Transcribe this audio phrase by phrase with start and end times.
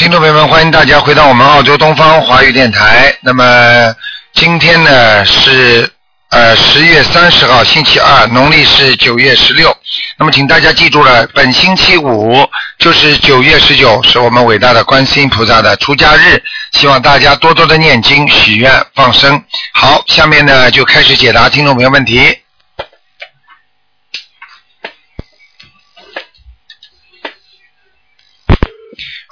[0.00, 3.14] 听众朋友们，欢迎大家回到我们澳洲东方华语电台。
[3.20, 3.94] 那么
[4.32, 5.86] 今天呢是
[6.30, 9.76] 呃十月三十号，星期二，农历是九月十六。
[10.16, 12.34] 那么请大家记住了，本星期五
[12.78, 16.42] 就是九月十九，是我们伟大的观世音菩萨的出家日。
[16.72, 19.44] 希望大家多多的念经、许愿、放生。
[19.74, 22.38] 好，下面呢就开始解答听众朋友问题。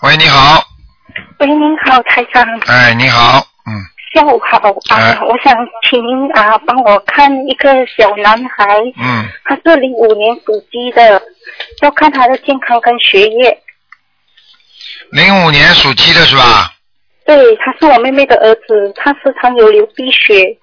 [0.03, 0.63] 喂，你好，
[1.41, 3.75] 喂，您好，台长，哎，你好，嗯，
[4.15, 5.19] 下午好啊、哎。
[5.23, 5.53] 我想
[5.91, 8.65] 请您啊帮我看一个小男孩，
[8.97, 11.21] 嗯，他是零五年属鸡的，
[11.83, 13.61] 要看他的健康跟学业。
[15.11, 16.73] 零五年属鸡的是吧？
[17.27, 20.57] 对，他是我妹妹的儿子，他时常有流鼻血，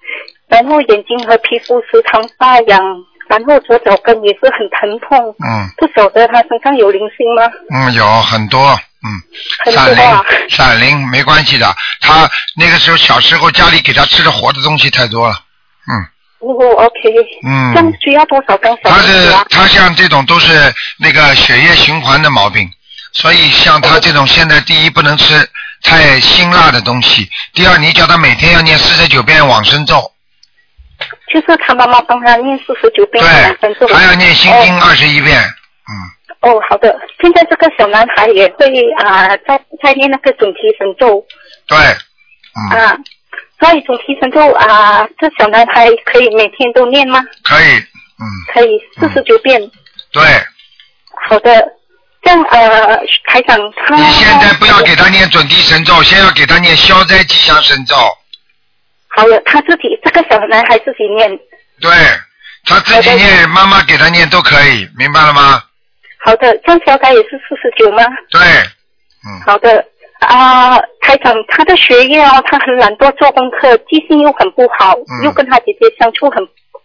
[0.48, 2.80] 然后眼睛和皮肤时常发痒，
[3.28, 5.34] 然后左脚跟也是很疼痛。
[5.44, 7.42] 嗯不晓得他身上有灵性吗？
[7.70, 9.08] 嗯，有很多，嗯，
[9.64, 9.96] 很闪。
[9.96, 11.74] 灵，闪灵没关系的。
[12.00, 15.34] 他那个时候小时候家里给他吃的活的东西太多了，
[15.88, 16.06] 嗯
[16.38, 17.14] 哦，OK，
[17.46, 18.98] 嗯这样需要多少张小他？
[19.00, 22.68] 是他像这种都是那个血液循环的毛病，
[23.12, 25.48] 所以像他这种现在第一不能吃
[25.82, 30.12] 太辛辣的东西，第二你叫他每天要念四十九遍往生咒，
[31.32, 36.96] 就是他妈妈帮他念四十九遍的往生咒，还要念心经二十一遍，嗯，哦，好的。
[37.20, 38.66] 现在这个小男孩也会
[38.98, 41.24] 啊、在在念那个准提神咒
[41.66, 42.96] 对，嗯，啊，
[43.58, 47.24] 所以准提神咒啊，这小男孩可以每天都念吗？
[47.42, 49.60] 可以，嗯，可以，四十九遍。
[50.12, 50.22] 对。
[51.28, 51.66] 好的，
[52.22, 57.96] 这样呃，台长他你现在不要给他念准提神咒，先要给他念消灾吉祥神咒。
[59.16, 61.28] 好了，他自己这个小男孩自己念。
[61.80, 61.90] 对，
[62.66, 65.62] 他自己念，妈妈给他念都可以，明白了吗？
[66.24, 68.02] 好的，这样小凯也是四十九吗？
[68.30, 68.40] 对，
[69.26, 69.84] 嗯，好的。
[70.20, 76.38] 啊、台长，他的学业哦，他很懒惰做功课，记性又很不好，嗯又跟他姐姐相处很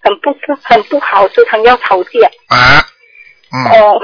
[0.03, 2.09] 很不是很不好，时常要吵架。
[2.49, 2.85] 啊，
[3.53, 4.01] 嗯，哦，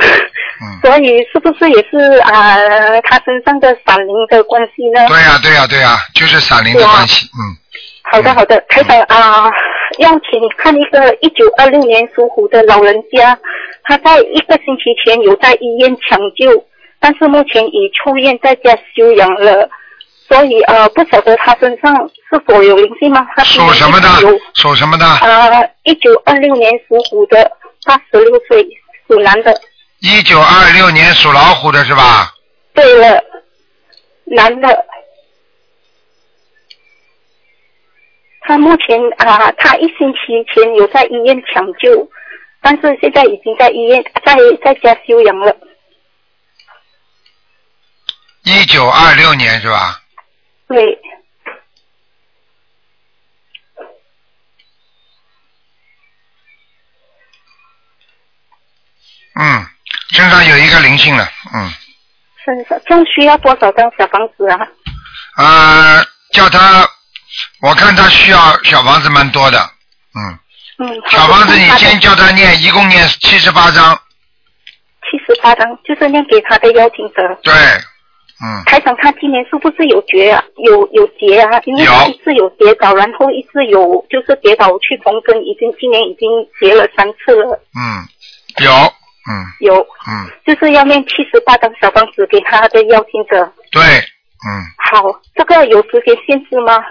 [0.62, 2.56] 嗯， 所以是不是也是啊、
[3.02, 5.06] 他身上的闪灵的关系呢？
[5.09, 7.41] 对呀、对呀、对呀、就是闪灵的关系，嗯，
[8.09, 9.51] 好的，好的，台长啊、
[10.00, 13.38] 要请你看一个一九二六年属虎的老人家，
[13.84, 16.66] 他在一个星期前有在医院抢救，
[17.00, 19.69] 但是目前已出院在家休养了，
[20.28, 23.28] 所以呃不晓得他身上是否有灵性吗？
[23.35, 24.07] 他属什么的？
[24.53, 25.06] 属什么的？
[25.22, 27.51] 呃，一九二六年属虎的，
[27.85, 28.66] 八十六岁，
[29.07, 29.53] 属男的。
[30.00, 32.31] 一九二六年属老虎的是吧？
[32.73, 33.22] 对了，
[34.25, 34.85] 男的。
[38.47, 42.09] 他目前啊，他一星期前有在医院抢救，
[42.62, 45.53] 但是现在已经在医院在在家休养了。
[48.44, 50.02] 一九二六年是吧？
[50.69, 50.97] 对，
[59.35, 59.68] 嗯，
[60.12, 61.69] 身上有一个灵性了，嗯，
[62.46, 64.66] 身上这样需要多少张小房子啊？
[65.35, 66.90] 呃，叫他，
[67.62, 70.40] 我看他需要小房子蛮多的，嗯。
[70.80, 74.00] 嗯，小房子，你先叫他念，一共念七十八章。
[75.09, 77.24] 七十八张，就是念给他的邀请者。
[77.42, 77.52] 对，
[78.46, 80.44] 嗯，台长，他今年是不是有绝啊？
[80.58, 81.59] 有有结啊？
[81.66, 87.59] 因为他一次有跌倒，然后一次有就是跌倒去缝针，已经今年已经结了三次了。
[87.74, 88.06] 嗯，
[88.64, 93.52] 有，嗯有，嗯，就是要念七十八张小房子给他的邀请者。
[93.72, 94.62] 对，嗯，
[94.92, 96.84] 好，这个有时间限制吗？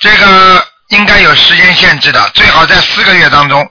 [0.00, 3.70] 这个应该有时间限制的，最好在四个月当中，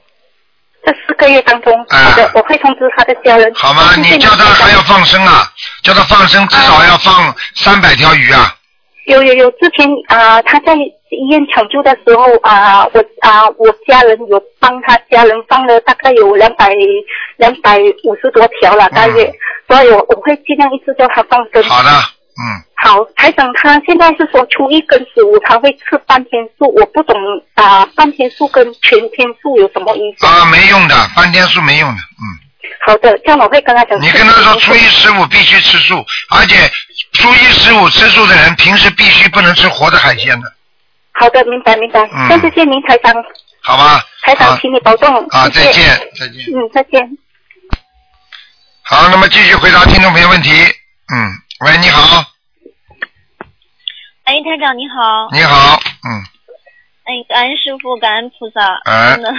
[0.85, 1.97] 这四个月当中，啊。
[1.97, 3.51] 好的，我会通知他的家人。
[3.55, 3.95] 好吗？
[3.97, 5.51] 你叫他还要放生啊，
[5.83, 8.55] 叫他放生至少要放三百条鱼啊，
[9.07, 16.69] 有有有，之前啊、他在医院抢救的时候啊、我啊、我家人有帮他家人放了大概有两百
[17.37, 19.33] 两百五十多条了，大约，
[19.67, 21.63] 所以我我会尽量一直叫他放生。
[21.63, 21.89] 好的，
[22.39, 27.15] 嗯，好，台长他现在是说初一跟十五他会吃半天素，我不懂
[27.55, 30.25] 啊、半天素跟全天素有什么意思？
[30.25, 32.23] 啊，没用的，半天素没用的，嗯，
[32.87, 34.01] 好的，这样我会跟他讲。
[34.01, 36.55] 你跟他说初一十五必须吃素，而且
[37.11, 40.53] 初一十五吃素的人平时必须不能吃活的海鲜的，
[41.11, 41.99] 好的，明白明白。
[42.13, 43.13] 嗯那谢谢您，台长，
[43.61, 44.01] 好吧？
[44.23, 45.13] 台长，请你保重。
[45.31, 45.83] 啊，再见，
[46.17, 46.45] 再见。
[46.55, 47.01] 嗯，再见。
[48.83, 50.51] 好，那么继续回答听众朋友问题。
[51.11, 52.23] 嗯，喂，你好，
[54.23, 55.27] 哎，台长你好。
[55.33, 56.23] 你好，嗯，
[57.03, 59.33] 哎，感恩师傅，感恩菩萨，哎真的。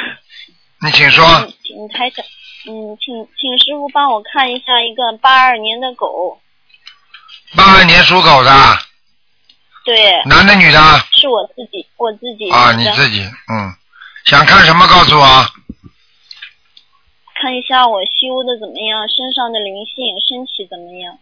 [0.82, 1.24] 你请说。
[1.24, 2.22] 嗯，请台长，
[2.68, 6.38] 嗯，请请师傅帮我看一下一个八二年的狗，
[7.56, 8.52] 八二年属狗的，
[9.86, 10.78] 对，男的女的？
[11.12, 13.74] 是我自己，我自己啊，你自己，嗯，
[14.26, 15.46] 想看什么告诉我。
[17.40, 21.18] 看一下我修的怎么样，身上的灵性，身体怎么样？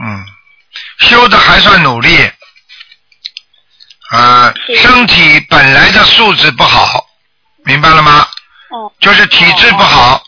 [0.00, 0.24] 嗯，
[1.00, 2.30] 修的还算努力，
[4.10, 4.76] 啊、是。
[4.76, 7.06] 身体本来的素质不好，
[7.64, 8.26] 明白了吗？
[8.70, 10.22] 哦，就是体质不好，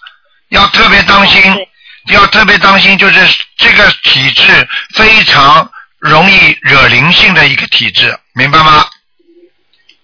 [0.49, 1.69] 要特别当心，对。
[2.15, 8.87] 要特别当心，就是这个体质非常容易惹灵性的一个体质，明白吗？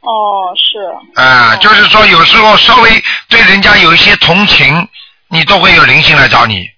[0.00, 1.56] 哦，是，啊、哦。
[1.56, 4.86] 就是说有时候稍微对人家有一些同情，
[5.28, 6.70] 你都会有灵性来找你，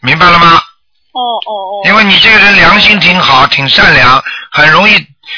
[0.00, 0.62] 明白了吗？
[1.16, 4.92] 哦哦哦，因为你这个人良心挺好，挺善良，很容易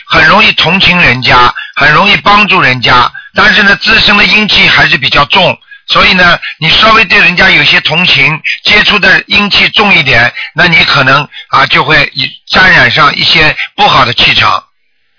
[0.06, 14.60] 很容易同情人家，很容易帮助人家，但是呢，自身的阴气还是比较重，所以呢，你稍微对人家有些同情，接触的阴气重一点，那你可能啊就会以沾染上一些不好的气场，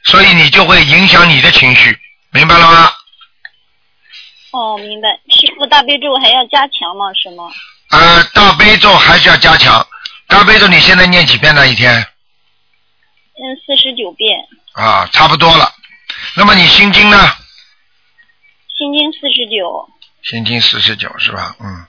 [0.03, 1.97] 所以你就会影响你的情绪，
[2.31, 2.91] 明白了吗？
[4.51, 5.07] 哦，明白。
[5.29, 7.05] 师傅大悲咒还要加强吗？
[7.13, 7.45] 是吗？
[7.91, 9.85] 呃，大悲咒还是要加强。
[10.29, 11.67] 大悲咒你现在念几遍呢？
[11.67, 11.91] 一天？
[11.91, 14.39] 嗯，四十九遍，
[14.73, 15.73] 啊，差不多了。
[16.35, 17.17] 那么你心经呢？
[18.77, 19.89] 心经四十九。
[20.21, 21.55] 心经四十九是吧？
[21.59, 21.87] 嗯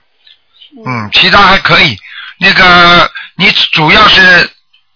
[0.77, 1.97] 嗯，嗯，其他还可以。
[2.39, 4.49] 那个你主要是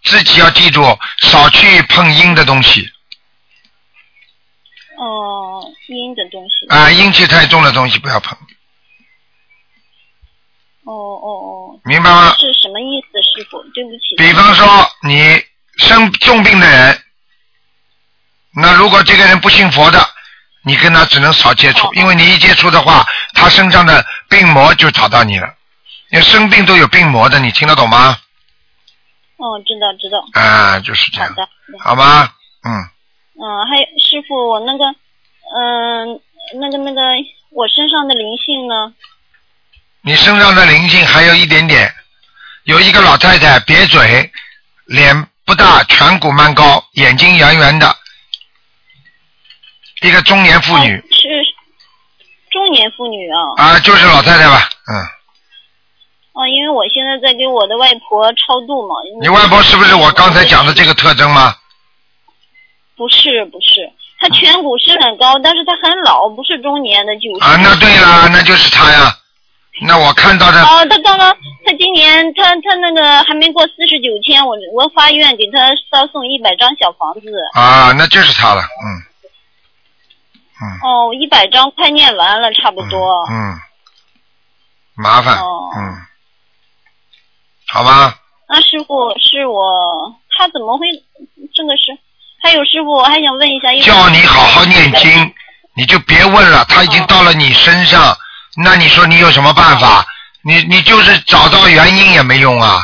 [0.04, 0.82] 自己要记住，
[1.20, 2.90] 少去碰阴的东西
[4.98, 6.66] 哦，阴的东西。
[6.70, 8.36] 啊，阴气太重的东西不要碰，
[10.86, 12.36] 哦哦哦，明白吗？
[12.40, 13.62] 是什么意思，师傅？
[13.74, 14.16] 对不起。
[14.18, 14.66] 比方说
[15.04, 15.42] 你
[15.78, 17.02] 生重病的人，
[18.56, 20.00] 那如果这个人不信佛的，
[20.64, 23.04] 你跟他只能少接触哦，因为你一接触的话，
[23.34, 25.48] 他身上的病魔就找到你了。
[26.12, 28.18] 因为生病都有病魔的，你听得懂吗？
[29.38, 30.24] 哦，知道知道。
[30.34, 31.50] 啊，就是这样，好的。
[31.84, 32.30] 好吗？
[32.64, 32.72] 嗯，
[33.42, 34.86] 嗯，还有师傅，我那个，
[35.56, 36.22] 嗯、
[36.60, 37.02] 那个那个，
[37.52, 38.94] 我身上的灵性呢？
[40.06, 41.92] 你身上的灵性还有一点点，
[42.66, 44.32] 有一个老太太瘪嘴，
[44.86, 47.92] 脸不大，颧骨蛮高，眼睛圆圆的，
[50.04, 51.28] 一个中年妇女哦是
[52.52, 53.40] 中年妇女啊。
[53.58, 54.96] 啊，就是老太太吧，嗯。
[56.34, 58.94] 哦，因为我现在在给我的外婆超度嘛。
[59.20, 61.56] 你外婆是不是我刚才讲的这个特征吗？
[62.96, 67.44] 不是不是，她颧骨是很高，但是她很老，不是中年的，九十。
[67.44, 69.18] 啊，那对了，那就是她呀。
[69.82, 71.36] 那我看到的哦，他刚刚，
[71.66, 75.60] 他今年，他他那个还没过四十九天，我我发愿给他
[75.92, 77.30] 捎送一百张小房子。
[77.54, 78.88] 啊，那就是他了，嗯，
[80.62, 83.26] 嗯，哦，一百张快念完了，差不多。
[83.30, 83.60] 嗯，
[84.96, 85.96] 麻烦，哦嗯，
[87.68, 88.18] 好吧，
[88.48, 90.88] 那师傅是我，他怎么会
[91.54, 91.98] 这个是？
[92.42, 95.34] 还有师傅，我还想问一下，叫你好好念经，
[95.76, 98.16] 你就别问了，他已经到了你身上，
[98.58, 100.06] 那你说你有什么办法？
[100.44, 102.80] 你你就是找到原因也没用啊，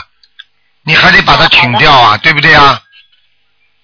[0.83, 2.81] 你还得把它请掉啊，对不对啊？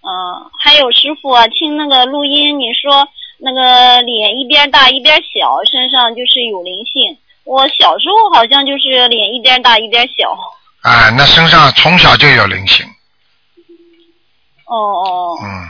[0.02, 3.08] 嗯，还有师傅啊，听那个录音，你说
[3.40, 7.18] 那个脸一边大一边小，身上就是有灵性。
[7.44, 10.36] 我小时候好像就是脸一边大一边小。
[10.82, 12.86] 啊，那身上从小就有灵性，
[14.66, 15.68] 哦哦，嗯，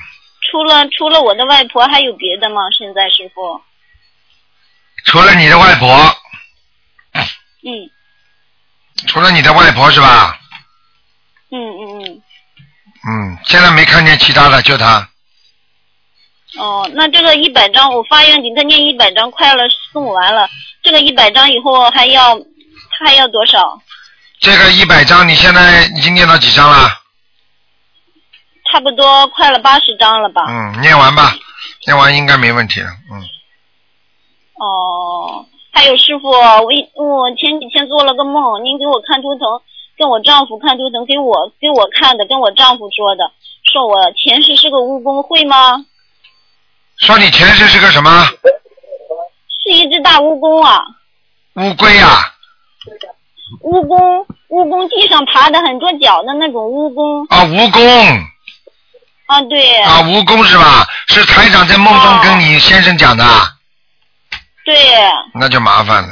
[0.50, 2.62] 除了除了我的外婆，还有别的吗？
[2.72, 3.60] 现在师傅？
[5.08, 5.88] 除了你的外婆，
[7.64, 7.90] 嗯
[9.08, 10.38] 除了你的外婆是吧？
[11.50, 12.22] 嗯嗯嗯。
[13.10, 15.08] 嗯，现在没看见其他的，就他。
[16.58, 20.50] 哦，那这个一百张，我发愿给他念一百张，快了送完了。
[20.84, 23.82] 这个一百张以后还要，他还要多少？
[24.42, 26.90] 这个一百张，你现在已经念到几张了？
[28.72, 30.42] 差不多快了八十张了吧？
[30.50, 31.34] 嗯，念完吧，
[31.86, 32.90] 念完应该没问题了。
[33.12, 33.24] 嗯，
[34.60, 39.62] 哦，还有师傅，我一我前几天做了个梦，您给我看图腾，
[39.98, 43.32] 跟我丈夫看图腾，给我给我看的，跟我丈夫说的，
[43.64, 45.86] 说我前世是个蜈蚣，会吗？
[46.98, 48.26] 说你前世是个什么
[49.64, 50.82] 是一只大蜈蚣啊，
[51.56, 52.34] 乌龟啊？
[53.62, 58.26] 蜈蚣，蜈蚣地上爬的很多脚的那种蜈蚣啊，蜈蚣
[59.28, 60.88] 啊，对，啊，蜈蚣是吧？
[61.10, 63.57] 是台长在梦中跟你先生讲的啊，
[64.68, 64.76] 对，
[65.34, 66.10] 那就麻烦了。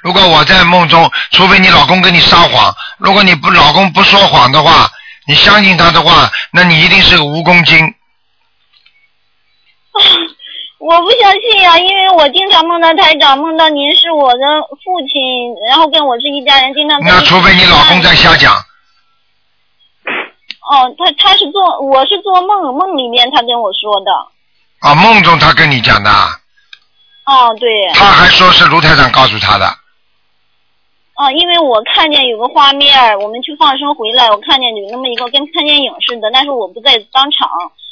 [0.00, 4.88] 如果我在梦中，除非你老公跟你撒谎，如果你不老公不说谎的话，
[5.26, 7.92] 你相信他的话，那你一定是个蜈蚣精。
[10.78, 14.38] 我不相信呀、因为我经常梦到台长，梦到您是我的
[14.84, 18.54] 父亲，然后跟我是一家人，经常那除非你老公在瞎讲，
[20.70, 24.12] 哦，他他是做，我是做梦梦里面他跟我说的。
[24.78, 26.10] 啊，梦中他跟你讲的，
[27.26, 29.66] 哦，对，他还说是卢台长告诉他的，
[31.16, 37.48] 哦，因为我看见有个画面，我们去放生回来，我看见有那么一个跟看电影似的，但是我不在当场，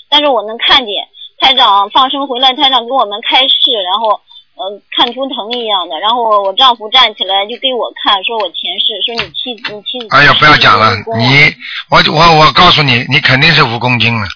[0.09, 0.95] 但是我能看见
[1.41, 4.21] 台长放生回来，台长给我们开示，然后
[4.55, 10.15] 嗯、呃看图腾一样的，然后我丈夫站起来就给我看，说我前世，说你妻你妻子。
[10.15, 11.53] 哎呀，不要讲了你
[11.91, 14.29] 我我我告诉你，你肯定是蜈蚣精了。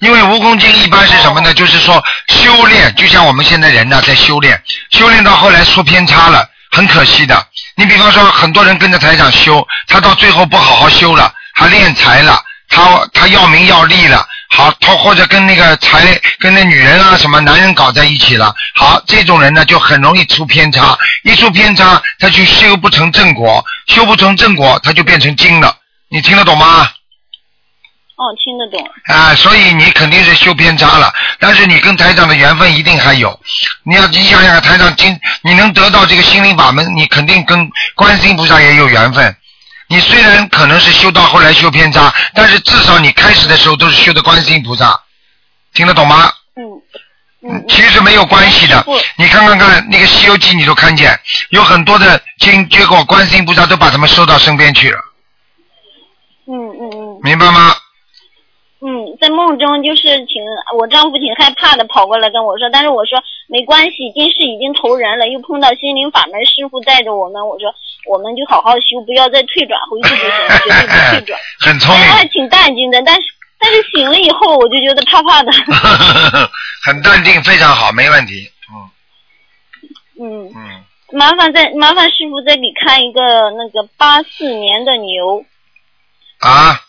[0.00, 1.52] 因为蜈蚣精一般是什么呢？
[1.54, 7.46] 就是说修炼，就像我们现在人呢在修炼，修炼到后来出偏差了，很可惜的。
[7.76, 25.76] 你比方说，很多人跟着台长修，他到最后不好好修了，他敛财了，他他要名要利了，好，他或者跟那个财跟那女人啊什么男人搞在一起了，好，这种人呢就很容易出偏差，一出偏差，他就修不成正果，修不成正果，他就变成精了。
[26.10, 26.88] 你听得懂吗？
[28.18, 28.84] 哦，听得懂。
[29.06, 33.38] 啊，所以你肯定是修偏差了，但是你跟台长的缘分一定还有。
[33.84, 39.36] 你要你想想看，台长今你能得到这个心灵法门，你肯定跟观世音菩萨也有缘分。
[39.86, 45.00] 你虽然可能是修到后来修偏差，但是至少你开始的时候都是修的观世音菩萨，
[45.72, 46.32] 听得懂吗？
[46.56, 47.64] 嗯嗯。
[47.68, 48.84] 其实没有关系的。
[49.16, 51.18] 你看看看那个《西游记》，你都看见
[51.50, 54.98] 有很多的经，结果观世音菩萨都把他们收到身边去了，
[56.48, 57.74] 嗯嗯嗯明白吗？
[59.48, 60.44] 梦中就是挺
[60.76, 67.74] 我丈夫挺害怕的，跑过来跟我说，但是我说没关系，今世已经投人了，又碰到心灵法门师傅带着我们，我说
[68.06, 71.40] 我们就好好修，不要再退转回去就行了，绝对不退转。
[71.60, 72.04] 很聪明。
[72.04, 73.22] 哎，还挺淡定的，但是
[73.58, 75.50] 但是醒了以后我就觉得怕怕的。
[76.84, 78.50] 很淡定，非常好，没问题。
[78.70, 78.90] 嗯。
[80.20, 85.42] 嗯，嗯，麻烦再麻烦师傅再给看一个那个八四年的牛，
[86.40, 86.80] 啊，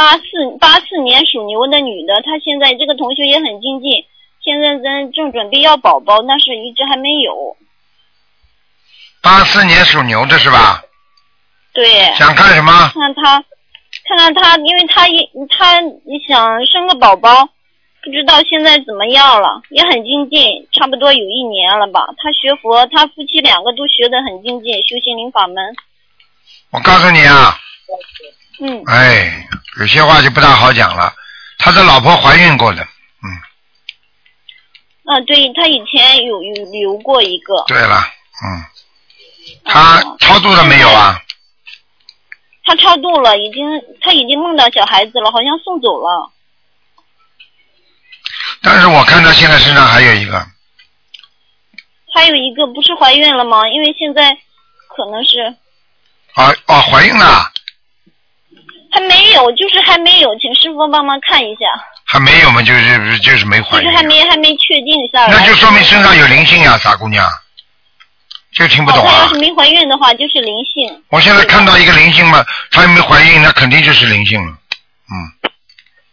[0.00, 0.24] 八四
[0.58, 4.06] 八四年属牛的女的，她现在这个同学也很精进，
[4.40, 7.54] 现在咱正准备要宝宝，但是一直还没有。
[9.20, 10.80] 八四年属牛的是吧？
[11.74, 12.72] 对，想看什么？
[12.94, 13.44] 看她，
[14.08, 15.82] 看看她，因为她一她
[16.26, 17.50] 想生个宝宝，
[18.02, 22.06] 不知道现在怎么样了，也很精进，差不多有一年了吧。
[22.16, 25.76] 她学佛，她夫妻两个都学得很精进，修心灵法门。
[26.70, 27.54] 我告诉你啊，
[27.92, 27.92] 嗯，
[28.86, 29.48] 哎，
[29.78, 31.14] 有些话就不大好讲了。
[31.58, 33.28] 他的老婆怀孕过的，嗯，
[35.04, 37.64] 啊，对他以前有有留过一个。
[37.66, 38.00] 对了，
[38.44, 38.64] 嗯，
[39.64, 41.20] 他哦超度了没有啊？
[42.64, 43.66] 他超度了，已经
[44.00, 46.30] 他已经梦到小孩子了，好像送走了。
[48.62, 50.46] 但是我看他现在身上还有一个，
[52.14, 53.68] 还有一个不是怀孕了吗？
[53.68, 54.36] 因为现在
[54.88, 55.40] 可能是
[56.34, 57.50] 啊啊，怀孕了，
[58.92, 61.66] 还没有，就是还没有，请师傅帮忙看一下，
[62.06, 65.34] 还没有嘛，就是就是没怀孕就是，还没还没确定下来。
[65.34, 67.24] 那就说明身上有灵性呀，傻姑娘，
[68.52, 69.38] 就听不哦，懂啊他要是。
[69.38, 71.02] 没怀孕的话，就是灵性。
[71.10, 74.52] 我现在看到一个灵性嘛，她又没怀孕，那肯定就是灵性了。
[74.52, 75.14] 嗯，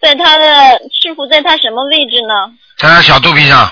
[0.02, 2.54] 在她的师傅在她什么位置呢？
[2.78, 3.72] 在她小肚皮上，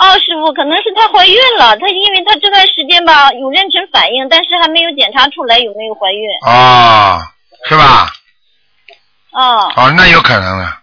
[0.00, 1.76] 哦，师傅，可能是她怀孕了。
[1.76, 6.26] 她因为她这段时间吧有妊娠反应，但是还没有检查出来有没有怀孕。
[6.46, 7.20] 哦，
[7.68, 8.10] 是吧？
[9.32, 10.78] 哦、哦，那有可能了。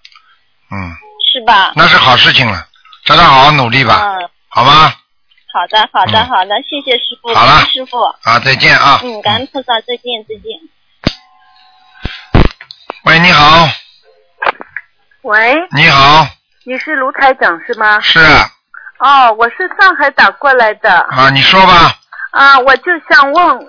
[0.71, 0.93] 嗯，
[1.33, 1.73] 是吧？
[1.75, 2.67] 那是好事情了，
[3.05, 4.93] 叫她好好努力吧，嗯，好吗？
[5.51, 7.97] 好的，好的，嗯好的，谢谢师傅，好了感恩师傅。
[8.21, 9.01] 啊，再见啊。
[9.03, 10.61] 嗯，感恩菩萨，再见，再见。
[13.05, 13.67] 喂，你好，
[15.23, 16.27] 喂，你好，
[16.65, 17.99] 你是卢台长是吗？
[18.01, 18.19] 是
[18.99, 21.93] 哦，我是上海打过来的啊，你说吧。
[22.31, 23.59] 啊，我就想问，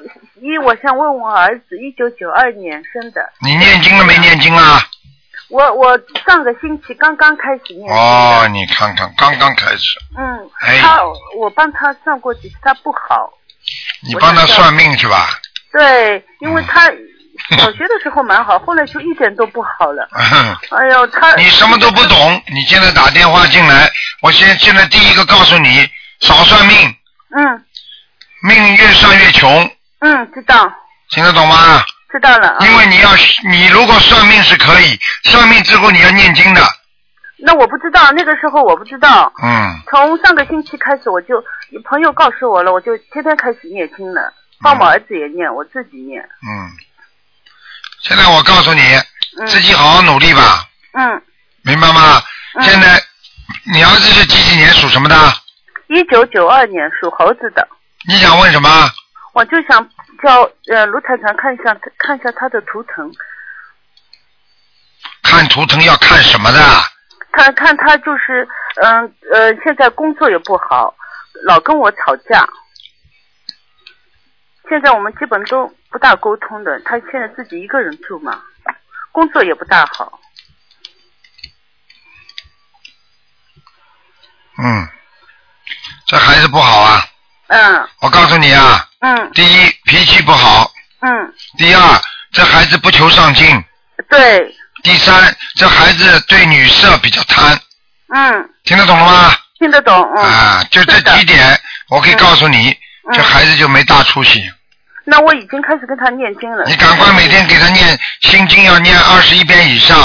[0.41, 4.81] 一我想问我儿子，一九九二年生的，你念经了没念经啊？
[5.49, 11.01] 我我上个星期刚刚开始念经哦，你看看，刚刚开始，嗯，哎他
[11.39, 13.33] 我帮他算过几次，他不好，
[14.07, 15.29] 你帮他算命是吧？
[15.73, 16.99] 对，因为他嗯
[17.57, 20.09] 小学的时候蛮好，后来就一点都不好了。
[20.13, 23.91] 哎呦，他你什么都不懂，你现在打电话进来，
[24.21, 25.89] 我先现在第一个告诉你，
[26.21, 26.77] 少算命，
[27.35, 27.65] 嗯
[28.43, 30.71] 命越算越穷，嗯，知道
[31.11, 31.83] 听得懂吗？
[32.13, 32.67] 知道了啊。
[32.67, 33.11] 因为你要，
[33.51, 36.61] 你如果算命是可以，算命之后你要念经的，
[37.39, 39.33] 那我不知道，那个时候我不知道。
[39.43, 41.43] 嗯，从上个星期开始，我就
[41.85, 46.21] 朋友告诉我了，我就天天开始念经了，帮我儿子也念，我自己念。
[46.23, 46.71] 嗯。
[48.09, 48.81] 现在我告诉你，
[49.39, 51.23] 嗯自己好好努力吧，嗯
[51.63, 52.23] 明白吗？
[52.55, 53.01] 嗯现在
[53.73, 55.15] 你儿子是几几年属什么的？
[55.89, 57.69] 一九九二年属猴子的，
[58.09, 58.69] 你想问什么？
[59.35, 59.87] 我就想
[60.23, 63.13] 叫呃卢台长看一下看一下他的图腾，
[65.23, 66.59] 看图腾要看什么的？
[67.31, 68.49] 看看他就是
[68.83, 70.95] 嗯呃现在工作也不好，
[71.45, 72.49] 老跟我吵架。
[74.69, 78.43] 现在我们基本都不大沟通的，他现在自己一个人住嘛，
[79.13, 80.21] 工作也不大好。
[84.59, 84.89] 嗯，
[86.07, 87.07] 这孩子不好啊！
[87.47, 87.89] 嗯。
[88.01, 89.31] 我告诉你啊，嗯。
[89.33, 92.03] 第一脾气不好，嗯，第二
[92.33, 93.65] 这孩子不求上进，
[94.11, 97.59] 对，第三这孩子对女色比较贪，
[98.09, 99.35] 嗯，听得懂了吗？
[99.59, 100.25] 听得懂，嗯。
[100.25, 103.15] 啊，就这几点，我可以告诉你，嗯。
[103.15, 104.53] 这孩子就没大出息。
[105.11, 106.65] 那我已经开始跟他念经了。
[106.67, 109.97] 你赶快每天给他念心经，要念二十一遍以上。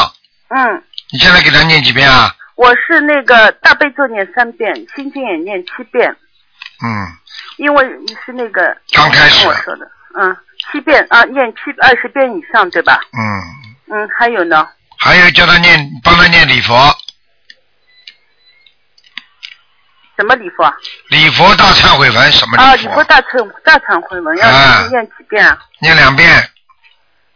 [0.48, 0.82] 嗯，
[1.12, 2.34] 你现在给他念几遍啊？
[2.56, 6.10] 我是那个大悲咒念三遍，心经也念七遍，
[6.86, 6.88] 嗯，
[7.58, 9.86] 因为你是那个刚开始跟我说的，
[10.18, 10.38] 嗯，
[10.72, 13.02] 七遍啊，念七二十遍以上，对吧？
[13.12, 16.96] 嗯，嗯，还有呢，还有叫他念，帮他念礼佛，
[20.16, 20.74] 什么礼佛啊？
[21.10, 22.90] 礼佛大忏悔文什么啊，礼佛？
[22.90, 25.58] 礼佛大忏大忏悔文要啊念几遍啊？
[25.80, 26.50] 念两遍，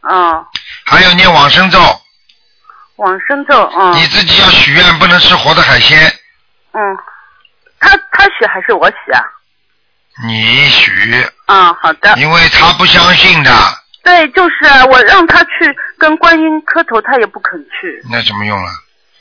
[0.02, 0.46] 啊，
[0.86, 1.80] 还有念往生咒。
[2.98, 6.00] 往生咒，嗯你自己要许愿，不能吃活的海鲜。
[6.74, 6.82] 嗯，
[7.80, 9.22] 他他许还是我许啊？
[10.26, 10.92] 你许，
[11.46, 12.16] 啊，好的。
[12.18, 13.52] 因为他不相信的，
[14.04, 15.50] 对，就是啊，我让他去
[16.00, 18.02] 跟观音磕头，他也不肯去。
[18.10, 18.72] 那怎么用了？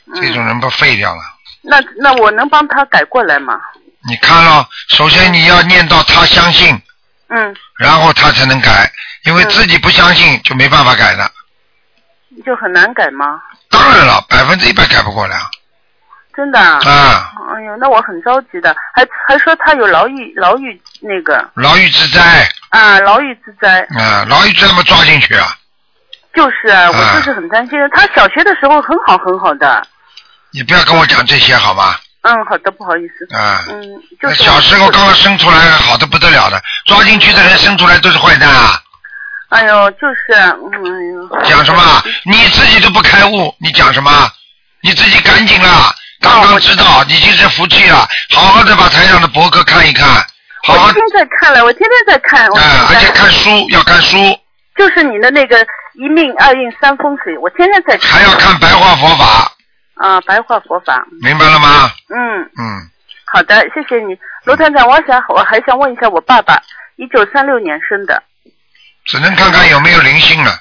[0.07, 1.21] 嗯、这种人不废掉了。
[1.67, 3.59] 那那我能帮他改过来吗？
[4.07, 6.81] 你看了，首先你要念到他相信，
[7.27, 8.89] 嗯，然后他才能改，
[9.25, 11.29] 因为自己不相信就没办法改了。
[12.45, 13.41] 就很难改吗？
[13.69, 15.43] 当然了，百分之一百改不过来啊。
[16.35, 16.79] 真的啊？
[16.85, 23.81] 啊，哎呦，那我很着急的，还还说他有牢狱牢狱那个牢狱之灾啊，牢狱之灾。
[23.97, 25.47] 啊，牢狱之灾嘛抓进去啊！
[26.33, 27.77] 就是啊，我就是很担心。
[27.91, 29.85] 他小学的时候很好很好的。
[30.51, 31.95] 你不要跟我讲这些好吗？
[32.23, 33.35] 嗯，好的，不好意思。
[33.37, 33.81] 啊，嗯，
[34.21, 38.81] 就是小时候刚刚生出来好的不得了的，抓进去的人生出来都是坏蛋啊！
[39.49, 41.43] 哎呦，就是，嗯。
[41.45, 42.03] 讲什么？
[42.25, 44.11] 你自己都不开悟，你讲什么？
[44.81, 45.93] 你自己赶紧啦！
[46.19, 50.07] 刚刚知道已经是福气了，好好的把台上的博客看一看，
[50.63, 52.47] 好好我天天在看了，我天天在看。
[52.49, 54.17] 我啊，而且看书要看书，
[54.75, 58.11] 就是你的那个一命二运三风水，我天天在看。
[58.11, 59.51] 还要看白话佛法，
[59.99, 61.05] 啊，白话佛法。
[61.21, 61.89] 明白了吗？
[62.09, 62.89] 嗯，嗯，
[63.25, 64.87] 好的，谢谢你，罗团长。
[64.87, 66.61] 我想我还想问一下我爸爸，
[66.95, 68.21] 一九三六年生的，
[69.05, 70.51] 只能看看有没有灵性了。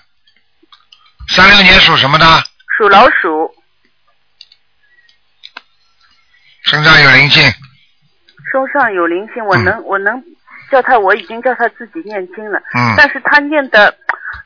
[1.29, 2.25] 三六年属什么的？
[2.77, 3.55] 属老鼠，
[6.65, 7.43] 身上有灵性，
[8.53, 10.23] 身上有灵性，我能、我能
[10.71, 13.97] 叫他，我已经叫他自己念经了，嗯但是他念的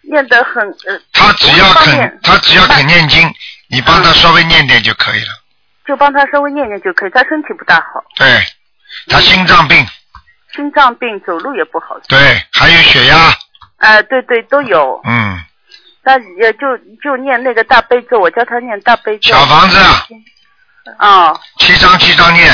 [0.02, 3.28] 念的很呃，他只要肯，他只要肯念经，
[3.70, 5.32] 你帮他稍微念念就可以了。
[5.86, 7.10] 就帮他稍微念念就可以。
[7.10, 8.26] 他身体不大好，对，
[9.08, 9.86] 他心脏病，
[10.54, 11.98] 心脏病，走路也不好。
[12.08, 12.18] 对，
[12.52, 13.16] 还有血压，
[13.78, 15.00] 哎、对对都有。
[15.04, 15.40] 嗯，
[16.02, 19.32] 那也就就念那个大悲咒，我教他念大悲咒。
[19.32, 20.06] 小房子啊，
[20.98, 22.52] 哦，七张七张念，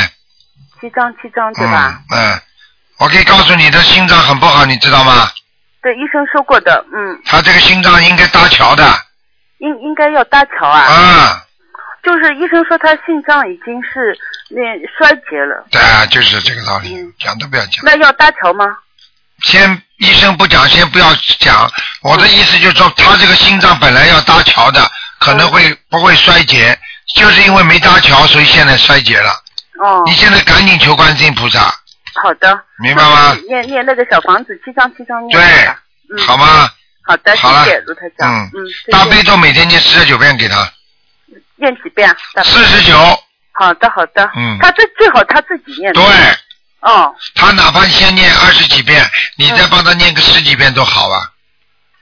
[0.80, 2.00] 七张七张对吧？
[2.10, 2.40] 嗯嗯，
[2.98, 5.30] 我可以告诉你他心脏很不好，你知道吗？
[5.82, 8.84] 对，医生说过的，嗯，他这个心脏应该搭桥的，
[9.58, 10.80] 应应该要搭桥啊。
[10.80, 11.42] 啊，
[12.02, 14.16] 就是医生说他心脏已经是
[14.50, 14.60] 那
[14.96, 17.84] 衰竭了，对啊，就是这个道理嗯，讲都不要讲。
[17.84, 18.64] 那要搭桥吗？
[19.42, 21.06] 先医生不讲，先不要
[21.40, 21.70] 讲。
[22.02, 24.80] 我的意思就是说，他这个心脏本来要搭桥的，
[25.18, 26.78] 可能会不会衰竭，
[27.16, 29.30] 就是因为没搭桥，所以现在衰竭了。
[29.82, 31.60] 哦，你现在赶紧求观世音菩萨，
[32.22, 32.58] 好的。
[32.78, 35.38] 明白吗念念那个小房子七张七张念。
[35.38, 35.42] 对
[36.16, 36.70] 嗯，好吗？
[37.06, 38.44] 好的，谢谢卢台长。
[38.46, 40.72] 嗯嗯，大悲咒每天念四十九遍给他，
[41.56, 42.14] 念几遍
[42.44, 42.96] 四十九。
[43.52, 44.28] 好的，好的。
[44.36, 45.92] 嗯他这最好他自己念。
[45.92, 46.02] 对。
[46.80, 49.02] 哦，他哪怕先念二十几遍，
[49.36, 51.32] 你再帮他念个十几遍都好啊。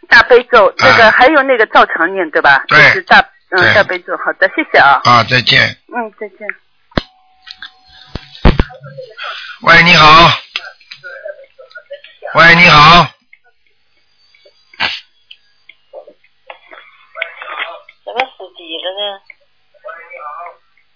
[0.08, 2.62] 大悲咒那个啊还有那个照常念对吧？
[2.68, 3.18] 对就是大
[3.50, 4.16] 嗯大悲咒。
[4.16, 5.00] 好的，谢谢啊。
[5.04, 5.76] 啊，再见。
[5.94, 6.38] 嗯，再见。
[9.62, 10.30] 喂，你好。
[12.34, 13.13] 喂，你好。
[18.14, 19.18] 怎么死机了呢？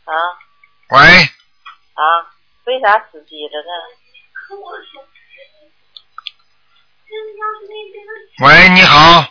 [0.04, 0.14] 啊？
[0.90, 0.98] 喂？
[1.94, 2.30] 啊？
[2.64, 3.70] 为啥死机了呢？
[8.46, 9.26] 喂，你好。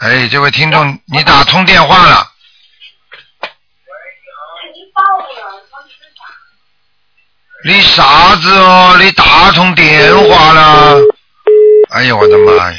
[0.00, 2.32] 哎，这位听众，你打通电话了。
[7.64, 8.96] 你啥子哦？
[9.00, 10.98] 你打通电话了？
[11.90, 12.78] 哎呀，我的妈呀！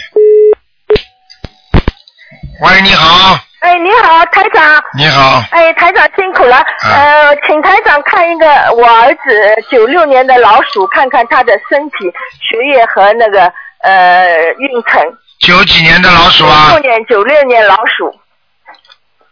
[2.61, 4.81] 喂，你好，哎，你好，台长。
[4.97, 6.63] 你好，哎，台长辛苦了。
[6.83, 11.95] 呃，请台长看一个我儿子九六年的老鼠，看看他的身体、
[12.39, 15.03] 学业和那个呃运程。
[15.39, 16.79] 九几年的老鼠啊九六？
[16.79, 18.19] 年，九六年老鼠。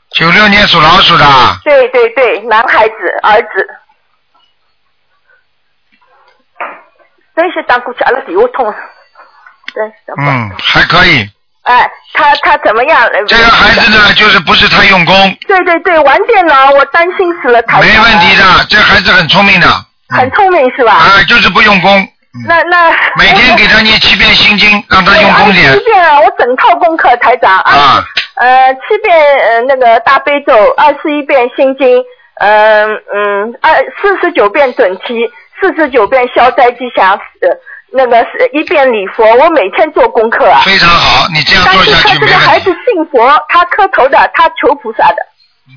[0.10, 1.26] 九六年属老鼠的，
[1.64, 3.70] 对对对，男孩子，儿子。
[7.36, 8.76] 真是打过去，阿拉电话通了。
[9.74, 9.96] 真是。
[10.18, 11.30] 嗯，还可以。
[11.64, 13.10] 哎，他他怎么样？
[13.28, 17.62] 这个孩子呢，就是不是太用功，对对对，玩电脑，我担心死了。
[17.82, 19.68] 没问题的，这孩子很聪明的，
[20.10, 20.94] 很聪明是吧？
[20.94, 22.08] 啊，就是不用功，
[22.48, 28.04] 那那每天给他念七遍心经，让他用功点七遍啊，我整套功课，台长啊。
[28.36, 32.04] 呃，七遍呃那个大悲咒，二十一遍心经，
[32.40, 37.50] 嗯、嗯，二四十九遍准提，四十九遍消灾吉祥，呃，
[37.96, 40.62] 那个是一遍礼佛，我每天做功课啊。
[40.66, 45.18] 非常好，你这样做下去他这个孩子信佛，他磕头的，他求菩萨的。
[45.68, 45.74] 嗯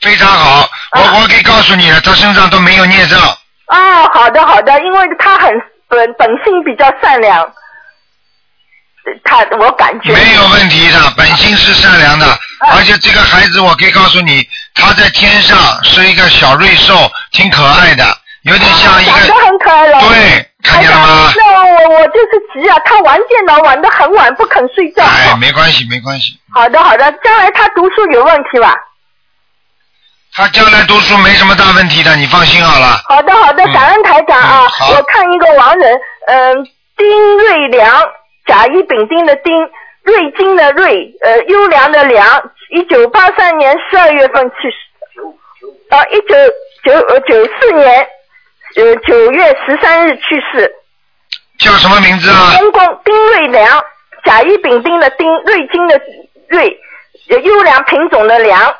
[0.00, 0.68] 非常好。
[0.92, 5.50] 我我可以告诉你了，他身上都没有孽障，哦，好的好的，因为他很
[5.88, 12.26] 本本性比较善良，呃他我感觉没有问题的，本性是善良的，
[12.72, 18.04] 而且这个孩子我可以告诉你，他在天上是一个小瑞兽，挺可爱的，
[18.42, 20.00] 有点像一长得个很可爱了。
[20.00, 21.30] 对，看见了吗？
[21.36, 25.04] 那我我就是急啊，他玩电脑玩的很晚，不肯睡觉。
[25.04, 28.74] 哎，没关系没关系，好的好的，将来他读书有问题吧？
[30.36, 33.00] 他将来读书没什么大问题的，你放心好了。
[33.08, 34.66] 好的好的，感恩台长啊！
[34.90, 38.02] 我看一个亡人，嗯，丁瑞良，
[38.46, 39.54] 甲乙丙丁的丁，
[40.02, 46.34] 瑞金的瑞，呃，优良的良，一九八三年十二月份去世，啊，一九
[46.84, 48.08] 九呃九四年，
[48.76, 50.72] 呃九月十三日去世。
[51.58, 52.56] 叫什么名字啊？
[52.58, 53.82] 公公丁瑞良，
[54.24, 56.00] 甲乙丙丁的丁，瑞金的
[56.48, 56.76] 瑞，
[57.30, 58.74] 呃优良品种的良，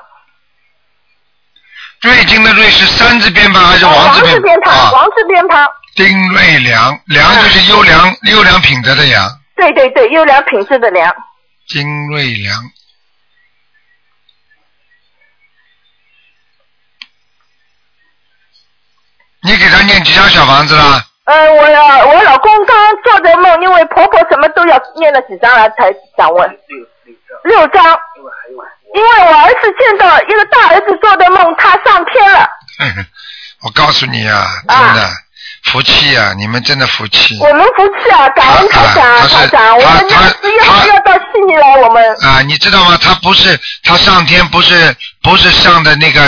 [2.02, 11.14] 瑞金的瑞是三字边旁还是王王字字边旁，啊，王字边旁，丁瑞良，良就是优良优良品德的良，对对对，优良品质的良。
[11.68, 12.60] 丁瑞良。
[19.44, 21.04] 你给他念几张小房子啦？
[21.26, 26.58] 嗯，我要我老公刚刚做的梦，因为婆婆什么都要念了几张了才想问。
[27.44, 27.84] 六张。
[28.94, 32.48] 因为我儿子见到一个大儿子做的梦，他上天了。
[33.66, 35.10] 我告诉你啊，真的、
[35.64, 42.42] 福气啊，你们真的福气我们福气啊，感恩台长，他是台长，我们他他十一号要到悉尼来，我们啊！
[42.46, 42.98] 你知道吗？
[43.00, 46.20] 他不是他上天，不是不是上的那个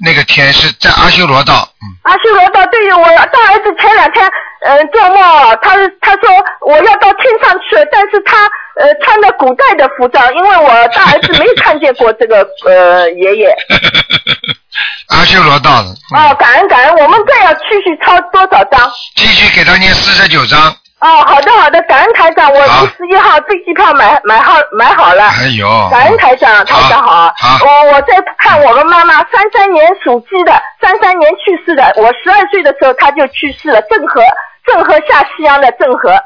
[0.00, 1.68] 那个天，是在阿修罗道。
[2.02, 4.28] 阿修罗道对于我大儿子前两天，
[4.66, 6.28] 呃，做梦，他他说
[6.66, 8.36] 我要到天上去了，但是他
[8.80, 13.56] 呃穿的古代的服装，因为我大儿子没看见过这个呃爷爷。
[15.08, 18.90] 阿修罗道的，哦，感恩感恩，我们再要继续抄多少张？
[19.16, 20.74] 继续给他念四十九章。
[21.00, 25.28] 哦，好的好的，感恩台长，我好十一号飞机票买买好买好了。
[25.28, 27.32] 哎呦，感恩台长，台长好。
[27.36, 31.82] 好我我在看我们妈妈三三年属鸡的，三三年去世的。
[31.96, 34.22] 我十二岁的时候她就去世了，郑和，
[34.66, 36.22] 郑和下西洋的郑和。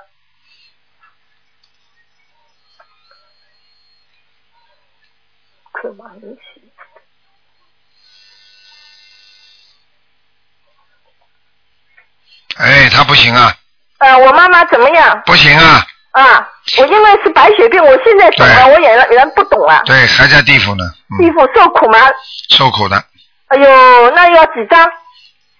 [5.72, 6.04] 克马
[12.56, 13.52] 哎，他不行啊，
[13.98, 15.22] 呃，我妈妈怎么样？
[15.26, 19.82] 不行啊，啊，我因为是白血病，我现在懂了，我原来原来不懂了。
[19.84, 20.84] 对，还在地府呢，
[21.18, 21.98] 地府受苦吗？
[22.50, 22.96] 受苦的。
[23.48, 24.86] 哎呦，那要几张？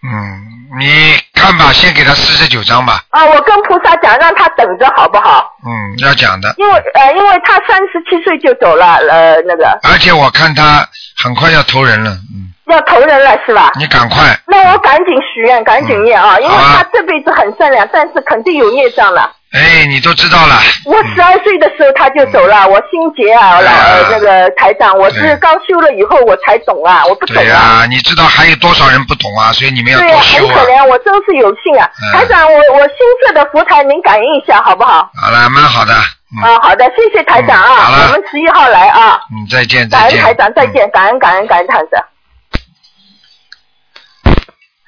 [0.07, 3.03] 嗯，你看吧，先给他四十九张吧。
[3.11, 5.51] 啊，我跟菩萨讲，让他等着好不好？
[5.67, 6.55] 嗯，要讲的。
[6.59, 13.71] 因为呃，因为他三十七岁就走了，呃，那个而且我看他很快要投人了，嗯，要投人了是吧？
[13.79, 14.19] 你赶快。
[14.47, 19.31] 那我赶紧许愿，赶紧念啊，因为他这辈子很善良，但是肯定有孽障了。
[19.53, 20.57] 哎，你都知道了。
[20.85, 27.87] 我十二岁的时候他就走了，我心结啊，老呃那个台长，我是刚修了以后我才懂啊，我不懂对呀、啊。
[27.87, 29.53] 你知道还有多少人不懂啊？
[29.53, 30.55] 所以你们要对呀，多修啊。
[30.55, 31.89] 很可怜，我真是有幸啊！
[32.03, 35.09] 嗯台长，我我新设的佛台，您感应一下好不好？
[35.23, 35.95] 好了，蛮好的。
[36.35, 40.19] 嗯，啊，好的，谢谢台长啊，了我们十一号来啊，嗯，再见，感再见。
[40.19, 42.03] 恩台长，再见，感恩感恩感恩台长。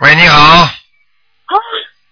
[0.01, 0.69] 喂，你好。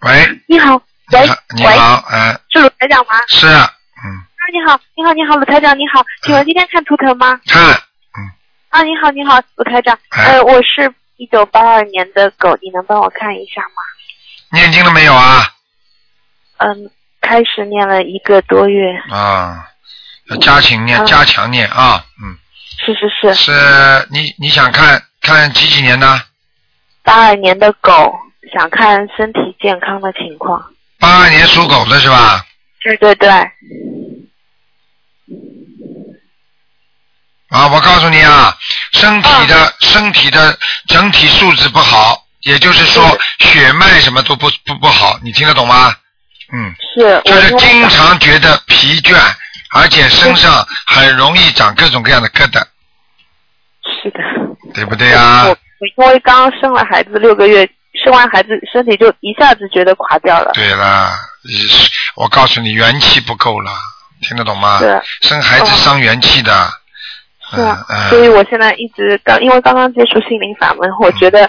[0.01, 0.75] 喂，你好，
[1.13, 1.21] 喂
[1.55, 3.13] 你好，，你好，嗯，是鲁台长吗？
[3.29, 7.39] 是，嗯，啊，你好，你好，你好，鲁台长，你好，请问今天看图腾吗？
[7.47, 7.63] 看，
[8.71, 13.83] 啊，你好，你好，鲁台长，哎呃，我是一九八二年的狗，你能帮我看一下吗？
[14.53, 15.53] 念经了没有啊？
[16.59, 18.97] 嗯，开始念了一个多月。
[19.11, 19.69] 啊，
[20.31, 22.37] 要加强念，嗯加强念啊，嗯，
[22.79, 26.07] 是是是，是你你想看看几几年的？
[27.05, 28.19] 八二年的狗，
[28.53, 30.73] 想看身体健康的情况。
[30.99, 32.45] 八二年属狗的是吧？
[32.83, 33.29] 对对对，
[37.49, 38.57] 啊，我告诉你啊，
[38.93, 43.03] 身体的、身体的整体素质不好，也就是说
[43.39, 45.95] 血脉什么都不不不好，你听得懂吗？
[46.53, 49.15] 嗯，是就是经常觉得疲倦，
[49.73, 52.65] 而且身上很容易长各种各样的疙瘩，
[54.03, 54.21] 是的。
[54.73, 55.57] 对不对啊我？
[55.81, 57.69] 我因为刚生了孩子六个月，
[58.05, 60.51] 生完孩子身体就一下子觉得垮掉了。
[60.55, 61.11] 对了，
[61.45, 63.71] 是我告诉你，元气不够了，
[64.23, 64.79] 听得懂吗？
[64.79, 66.71] 是生孩子哦伤元气的。
[67.51, 71.49] 是啊，嗯嗯所以我现在一直刚，因为刚刚接触心灵法门，我觉得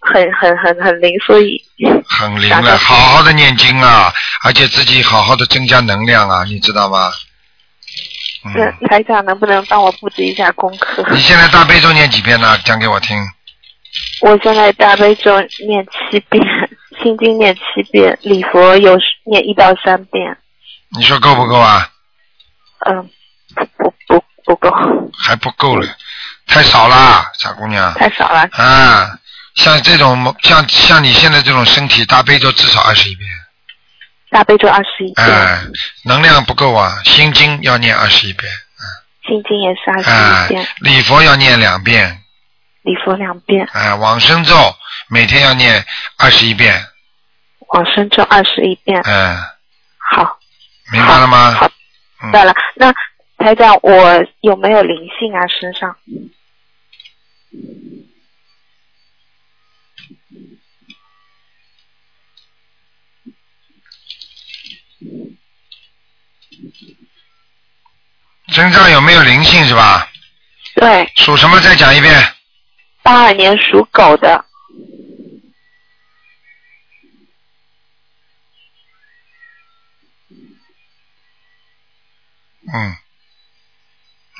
[0.00, 1.60] 很很很很灵，所以
[2.08, 4.12] 很灵了，好好的念经啊，
[4.44, 7.10] 而且自己好好的增加能量啊，你知道吗？
[8.44, 11.04] 嗯，那台长能不能帮我布置一下功课？
[11.10, 12.56] 你现在大悲咒念几遍呢？
[12.64, 13.16] 讲给我听。
[14.22, 15.32] 我现在大悲咒
[15.66, 16.42] 念七遍，
[17.02, 20.36] 心经念七遍，礼佛有时念一到三遍。
[20.96, 21.88] 你说够不够啊？
[22.86, 23.10] 嗯，
[23.56, 24.70] 不不不不够，
[25.18, 25.88] 还不够了，
[26.46, 27.92] 太少了，小姑娘。
[27.94, 28.48] 太少了。
[28.52, 29.18] 啊，
[29.56, 33.28] 像这种像像你现在这种身体，大悲咒至少二十一遍。
[34.30, 35.62] 大悲咒二十一遍，哎，
[36.04, 38.48] 能量不够啊，心经要念二十一遍。
[39.26, 42.21] 心经也是二十哎一遍，，礼佛要念两遍。
[42.82, 44.54] 礼佛两遍，哎，往生咒
[45.08, 45.84] 每天要念
[46.18, 46.84] 二十一遍。
[47.68, 49.00] 往生咒二十一遍。
[49.04, 49.36] 嗯，
[49.98, 50.38] 好，
[50.92, 51.52] 明白了吗？
[51.52, 51.70] 好，
[52.22, 52.92] 嗯对了，那
[53.38, 55.46] 台长，我有没有灵性啊？
[55.46, 55.96] 身上？
[68.48, 70.08] 身上有没有灵性是吧？
[70.74, 71.58] 对，属什么？
[71.60, 72.12] 再讲一遍。
[73.02, 74.44] 八二年属狗的，
[82.72, 82.96] 嗯，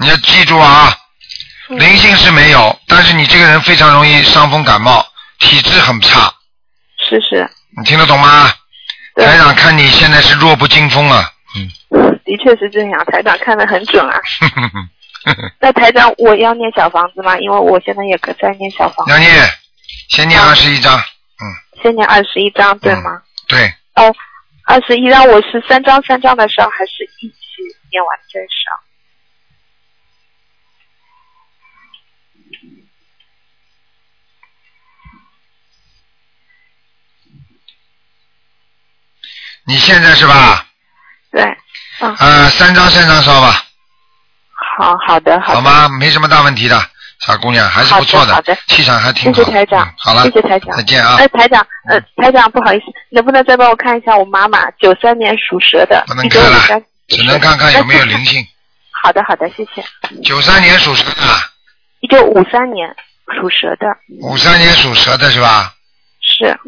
[0.01, 0.97] 你要记住啊，
[1.69, 1.79] 嗯。
[1.79, 5.05] 灵性是没有，但是你这个人非常容易伤风感冒，
[5.39, 6.33] 体质很差，
[6.99, 8.53] 是是，你听得懂吗？
[9.15, 9.27] 对。
[9.27, 11.69] 台长看你现在是弱不禁风啊，嗯，
[12.25, 13.05] 的确是这样。
[13.07, 14.19] 台长看得很准啊。
[15.61, 17.39] 那台长，我要念小房子吗？
[17.39, 19.31] 因为我现在也可在念小房子，要念，
[20.09, 21.01] 先念二十一章，
[21.83, 23.23] 先念二十一章，对吗？
[23.47, 24.15] 对，哦，
[24.67, 27.37] 二十一章我是三张三张的烧，还是一起
[27.91, 28.83] 念完再烧？
[39.65, 40.67] 你现在是吧？
[41.31, 41.43] 对，
[42.01, 43.62] 嗯，呃，三张三张烧吧，
[44.77, 45.89] 好好的好的，好吗？
[45.99, 46.81] 没什么大问题的，
[47.21, 49.49] 小姑娘还是不错好的好的气场还挺谢好。
[49.51, 51.29] 谢台长嗯，好了，谢谢台长再见啊哎，。
[51.29, 58.45] 台长，呃，台长，不好意思，能不能再帮我看一下我妈妈，九三年属蛇的，不能看了只能看看有没有灵性。
[59.03, 59.85] 好的，好的，谢谢。
[60.23, 61.23] 九三年属蛇的，
[62.01, 62.89] 一九五三年
[63.39, 63.87] 属蛇的，
[64.21, 65.75] 五三年属蛇的是吧？
[66.21, 66.59] 是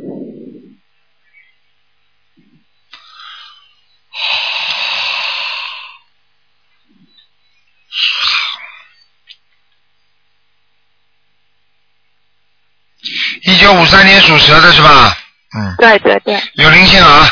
[13.42, 15.16] 一九五三年属蛇的是吧？
[15.56, 17.26] 嗯，对对对，有灵性啊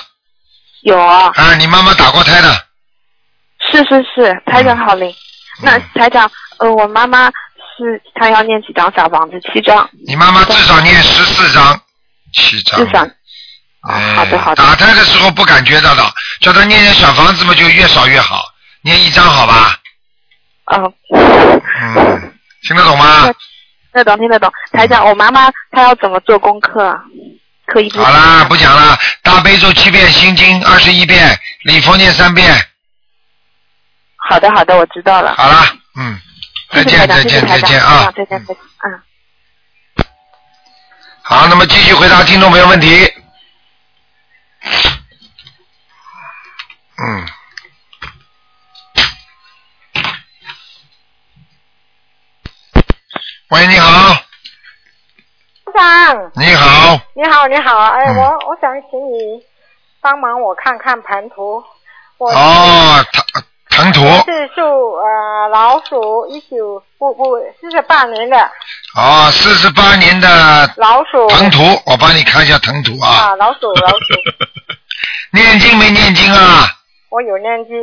[0.83, 1.55] 有啊，啊！
[1.57, 2.51] 你妈妈打过胎的，
[3.71, 5.15] 是是是，台长好灵。
[5.61, 9.39] 那嗯台长，呃，我妈妈是她要念几张小房子？
[9.53, 11.79] 七张，你妈妈至少念十四张，
[12.33, 12.83] 七张。
[12.83, 13.07] 至少。
[13.91, 16.03] 哎好的好的打胎的时候不感觉到的，
[16.41, 18.43] 叫她念念小房子嘛，就越少越好，
[18.83, 19.77] 念一张好吧？
[20.73, 22.33] 嗯，嗯，
[22.67, 23.31] 听得懂吗？
[23.93, 24.51] 听得懂听得懂。
[24.73, 26.99] 台长，我妈妈她要怎么做功课啊？
[27.67, 28.03] 可以不？
[28.03, 28.99] 好啦，不讲了。
[29.23, 32.55] 大悲咒七遍，心经二十一遍，礼佛念三遍。
[34.17, 35.35] 好的好的，我知道了。
[35.37, 36.19] 好啦，嗯，
[36.71, 38.11] 再见再见再见啊！
[38.17, 39.01] 再见再见，嗯。
[41.23, 43.13] 好，那么继续回答听众朋友问题。
[47.05, 47.27] 嗯。
[53.53, 54.15] 喂，你好，
[55.67, 59.43] 部长，你好，你好，你好，哎，嗯我我想请你
[60.01, 61.63] 帮忙我看看盘图。
[62.17, 63.23] 我哦，他
[63.69, 68.39] 腾图是属呃老鼠，一九不不四十八年的
[68.97, 71.29] 哦，四十八年的老鼠。
[71.29, 73.11] 腾图，我帮你看一下腾图啊。
[73.11, 74.15] 啊，老鼠老鼠，
[75.37, 76.67] 念经没念经啊？
[77.11, 77.77] 我有念经。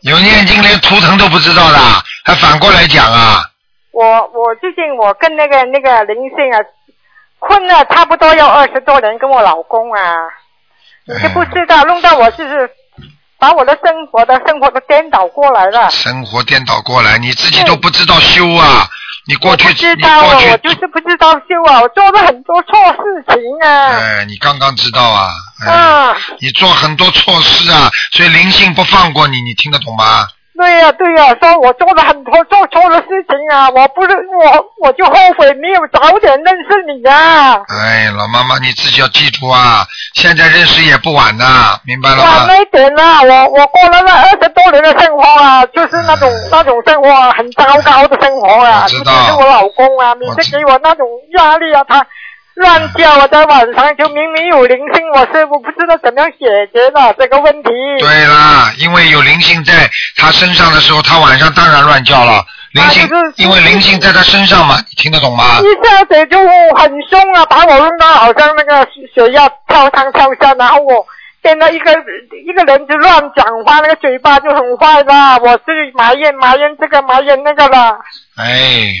[0.00, 1.78] 有念经连图腾都不知道的，
[2.24, 3.44] 还反过来讲啊？
[3.92, 6.58] 我我最近我跟那个那个灵性啊，
[7.38, 10.16] 困了差不多要二十多年，跟我老公啊，
[11.06, 12.70] 你就不知道，弄到我就是
[13.38, 15.90] 把我的生活的生活都颠倒过来了。
[15.90, 18.88] 生活颠倒过来，你自己都不知道修啊！
[19.28, 23.90] 你过去，知你道啊，过去我就是不知道修啊，我做了很多错事情啊。
[23.90, 25.28] 哎，你刚刚知道啊，
[25.66, 30.26] 哎，啊，你做很多错事啊，所以灵性不放过你，你听得懂吗？
[30.62, 37.54] 对呀、对呀、说我做了很多做错的事情啊，我不是我我就后悔没有早点认识你啊。
[37.66, 41.44] 哎，老妈妈你自己要记住啊，现在认识也不晚的，
[41.84, 42.22] 明白了吗？
[42.22, 51.04] 晚了一点啊，我我过了那二十多年的生活啊，就是那种、那种生活啊，很糟糕的生活啊，特别我知道是我老公啊，每次给我那种
[51.36, 52.06] 压力啊，他
[52.54, 57.70] 乱叫我在晚上就明明有灵性，我是我不知道怎么样解决的这个问题。
[57.98, 62.44] 对啦，因为有灵性在他身上的时候，他晚上当然乱叫了。
[62.72, 65.60] 灵性，因为灵性在他身上嘛，你听得懂吗？
[65.60, 66.38] 一下子就
[66.74, 71.06] 很凶啊，把我弄到好像那个血压跳上跳下，然后我
[71.42, 77.98] 变得一个一个人就乱讲话，那个嘴巴就很坏啦，我是埋怨埋怨这个埋怨那个了。
[78.36, 78.94] 哎，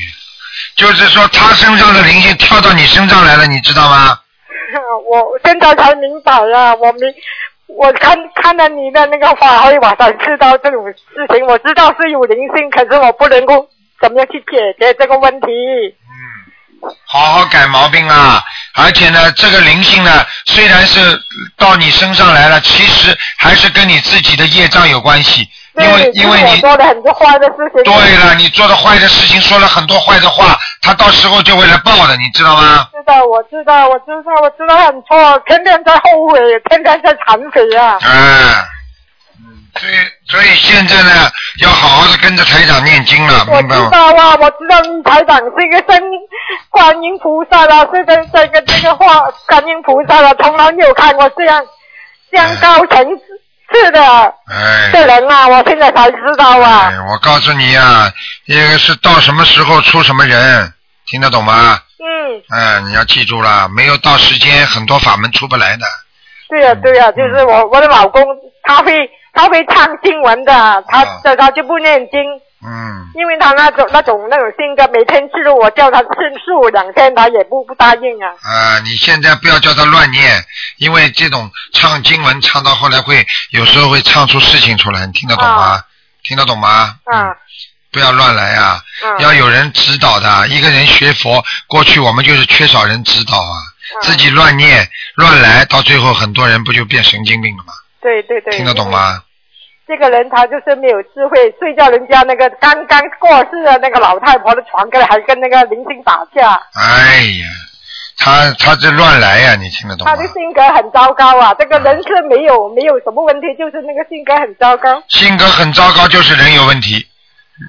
[0.76, 4.18] 就是说他身上的灵性跳到你身上来了，你知道吗？
[5.10, 7.02] 我现在才明白了，我明
[7.66, 10.94] 我看看了你的那个法会，我才知道这种事
[11.34, 13.68] 情，我知道是有灵性，可是我不能够
[14.00, 15.46] 怎么样去解决这个问题。
[15.46, 18.42] 嗯好好改毛病啊！
[18.74, 21.00] 而且呢，这个灵性呢，虽然是
[21.56, 25.48] 到你身上来了，其实还是跟你自己的业障有关系。
[25.74, 27.82] 因为因为你做了很多坏的事情。
[27.84, 32.86] 对了，你做的坏的事情，说了很多坏的话，他到时候就会来报的，你知道吗？
[32.92, 37.98] 知道，我知道，我知道，我知道很错，天天在后悔，天天在忏悔啊。
[38.02, 38.10] 哎，
[39.40, 39.94] 嗯，所以
[40.28, 41.30] 所以现在呢，
[41.62, 43.88] 要好好的跟着台长念经了，明白吗？
[43.90, 46.02] 道啊，我知道你台长是一个真
[46.68, 51.64] 观音菩萨啊，是跟这个这个话观音菩萨啊，从来没有看过这样
[52.30, 53.22] 这样高层次
[53.92, 54.90] 的哎。
[54.92, 56.90] 这人啊，我现在才知道啊。
[56.92, 58.12] 哎，我告诉你啊、
[58.46, 60.72] 一个是到什么时候出什么人，
[61.06, 61.78] 听得懂吗？
[61.98, 65.86] 嗯，哎，你要记住了，没有到时间，很多法门出不来的。
[66.48, 68.22] 对呀、对呀、就是我我的老公，
[68.64, 72.20] 他会他会唱经文的，他这他就不念经。
[72.64, 73.10] 嗯。
[73.14, 76.08] 因为他那种那种那种性格，每天吃我叫他吃
[76.44, 78.28] 素两天，他也不不答应啊。
[78.42, 80.44] 啊，你现在不要叫他乱念，
[80.78, 85.82] 因为这种唱经文唱到后来会有时候会唱出事情出来，你听得懂吗？
[86.22, 86.96] 听得懂吗？
[87.04, 87.34] 啊，
[87.90, 88.80] 不要乱来啊！
[89.18, 90.46] 要有人指导的。
[90.48, 93.56] 一个人学佛，过去我们就是缺少人指导啊，
[94.02, 97.72] 自己乱念乱来，到最后很多人不就变神经病了吗？
[98.00, 98.56] 对对对。
[98.56, 99.20] 听得懂吗？
[99.86, 107.46] 这个人他就是没有智慧，睡觉人家那个刚刚过世的那个老太婆的床跟还跟那个灵性打架，哎呀，
[108.18, 110.22] 他他这乱来呀、你听得懂吗他？
[110.22, 111.52] 的性格很糟糕啊。
[111.58, 117.04] 这个人是没有没有什么问题，就是那个性格很糟糕性格很糟糕，就是人有问题，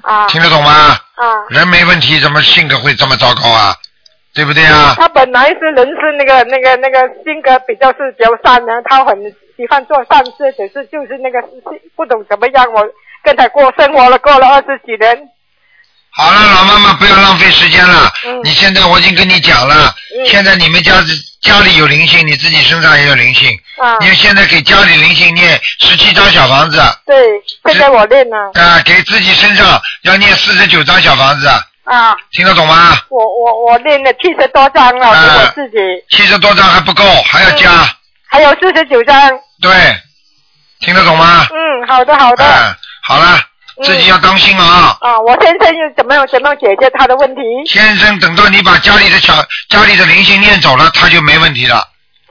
[0.03, 0.71] 啊听得懂吗？
[1.15, 1.25] 啊。
[1.49, 3.75] 人没问题，怎么性格会这么糟糕啊？
[4.33, 4.95] 对不对啊？
[4.97, 9.15] 他本来是人是那个那个那个性格比较是比较善良，他很
[9.55, 11.39] 喜欢做善事，可是就是那个
[11.95, 12.83] 不懂怎么样，我
[13.23, 15.29] 跟他过生活了，过了二十几年。
[16.15, 18.11] 好了，老妈妈，不要浪费时间了。
[18.25, 19.93] 嗯你现在我已经跟你讲了，
[20.27, 20.93] 现在你们家
[21.41, 23.49] 家里有灵性，你自己身上也有灵性。
[23.77, 23.97] 啊。
[23.99, 27.15] 你现在给家里灵性念十七张小房子，啊、对，
[27.65, 28.51] 现在我念了
[28.85, 31.47] 给自己身上要念四十九张小房子，
[31.85, 32.97] 啊，听得懂吗？
[33.09, 35.77] 我我我练了七十多张了，给我自己，
[36.09, 37.69] 七十多张还不够，还要加。
[38.29, 39.15] 还有四十九张。
[39.61, 39.71] 对，
[40.79, 41.45] 听得懂吗？
[41.51, 42.45] 嗯，好的好的。
[42.45, 42.75] 嗯，
[43.07, 43.39] 好了，
[43.83, 44.97] 自己要当心啊。
[45.01, 47.41] 啊，我先生又怎么样怎么样解决他的问题？
[47.67, 49.33] 先生，等到你把家里的小
[49.69, 51.77] 家里的灵性念走了，他就没问题了。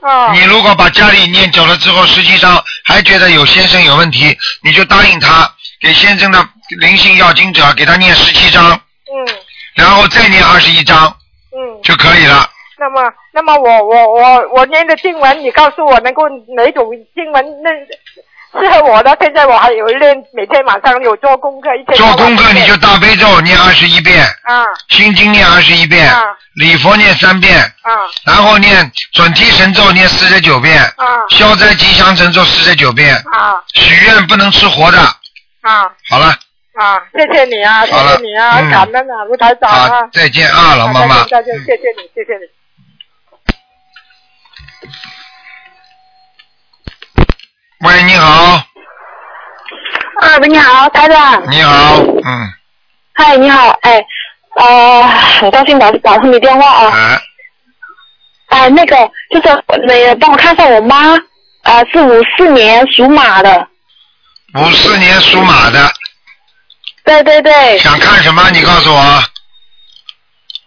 [0.01, 0.33] 啊。
[0.33, 5.49] 你如果把家里念走了之后，实际上还觉得有先生有问题，你就答应他，
[5.79, 6.43] 给先生的
[6.79, 8.81] 灵性要经者给他念十七章，
[9.13, 9.35] 嗯。
[9.75, 11.15] 然后再念二十一章
[11.51, 11.81] 嗯。
[11.83, 12.49] 就可以了。
[12.79, 16.23] 那么，那么我我我我念的经文，你告诉我能够
[16.57, 16.85] 哪种
[17.15, 17.69] 经文那
[18.59, 19.15] 适合我的？
[19.21, 24.65] 现在我还有练，每天晚上有做功课，一天做功课你就大悲咒念二十一遍，啊。
[24.89, 26.23] 心经念二十一遍，啊。
[26.55, 27.91] 礼佛念三遍，啊。
[28.25, 31.05] 然后念准提神咒念四十九遍，啊。
[31.29, 33.55] 消灾吉祥神咒四十九遍，啊。
[33.75, 34.99] 许愿不能吃活的，
[35.61, 35.89] 啊。
[36.09, 36.35] 好了，
[36.73, 41.25] 啊，谢谢你啊，谢谢你啊，嗯感恩啊，卢台长再见啊，老妈妈啊。
[41.29, 42.49] 再见，谢谢你，谢谢你。
[47.85, 48.55] 喂，你好，
[50.21, 51.43] 啊，喂，你好，台长。
[51.51, 52.53] 你好，嗯，
[53.13, 54.03] 嗨，你好，哎，
[54.55, 55.03] 呃，
[55.39, 56.91] 很高兴打打通你电话啊。
[56.91, 57.21] 哎，
[58.47, 58.95] 哎，那个
[59.29, 61.13] 就是你帮我看一下我妈，
[61.65, 63.67] 呃，是五四年属马的。
[64.55, 65.79] 五四年属马的，
[67.03, 68.49] 对对对，想看什么？
[68.51, 69.23] 你告诉我。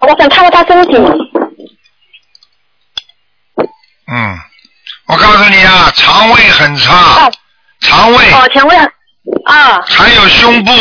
[0.01, 0.97] 我想看看他身体。
[4.09, 4.39] 嗯，
[5.07, 7.31] 我告诉你啊，肠胃很差，
[7.81, 8.31] 肠胃。
[8.33, 9.83] 哦，肠胃啊。
[9.89, 10.73] 还有胸部、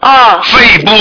[0.00, 0.92] 啊，肺部、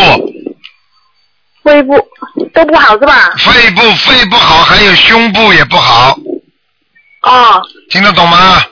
[1.63, 2.09] 肺部。
[2.53, 3.33] 都不好是吧？
[3.37, 6.17] 肺部、肺不好，还有胸部也不好，
[7.21, 8.63] 啊，听得懂吗？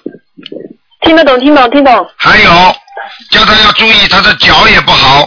[1.08, 2.12] 听得懂，听懂，听懂。
[2.18, 2.51] 还有，
[3.32, 5.22] 叫他要注意，他的脚也不好，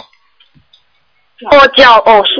[1.49, 2.35] 哦，脚哦是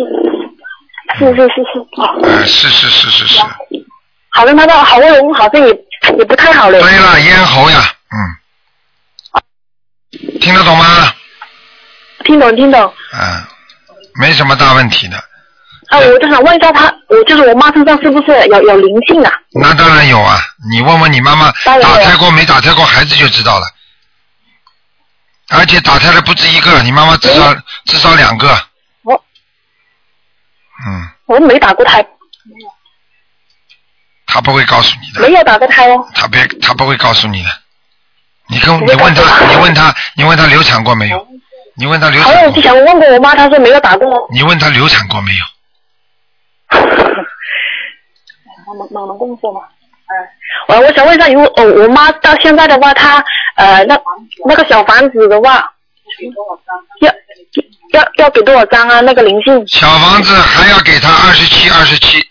[1.18, 3.40] 是是是是哦，呃，是是是是是，
[4.30, 5.74] 好像他的喉咙好像也
[6.20, 6.80] 也不太好了。
[6.80, 8.16] 对了，咽喉呀，嗯，
[10.40, 11.12] 听得懂吗？
[12.24, 12.94] 听懂听懂。
[13.14, 13.44] 嗯，
[14.22, 15.18] 没什么大问题的，
[15.92, 19.32] 啊，我就想问一下他，我就是我妈身上是不是有有灵性啊？
[19.52, 20.40] 那当然有啊，
[20.72, 23.66] 你问问你妈妈当然有打胎过没打胎过孩子就知道了，
[25.50, 27.54] 而且打胎的不止一个，你妈妈至少
[27.86, 28.48] 至少两个，
[29.04, 29.22] 我
[30.88, 32.02] 嗯，我没打过胎，
[34.28, 36.08] 她不会告诉你的，没有打过胎哦。
[36.16, 37.50] 她别她不会告诉你的，
[38.48, 41.28] 你跟你问告诉她，你问她，你问她流产过没有？
[41.76, 42.34] 你问她流产过。
[42.34, 44.08] 好像之，前我问过我妈，她说没有打过。
[44.32, 45.44] 你问她流产过没有？
[48.68, 49.62] 忙忙忙工作嘛。
[50.12, 50.28] 嗯，
[50.68, 53.24] 我我想问一下，如果哦，我妈到现在的话，她
[53.56, 53.98] 呃那
[54.46, 55.72] 那个小房子的话，
[57.02, 57.14] 要
[57.94, 59.00] 要要给多少张啊？
[59.02, 62.22] 那个灵性小房子还要给她二十七二十七，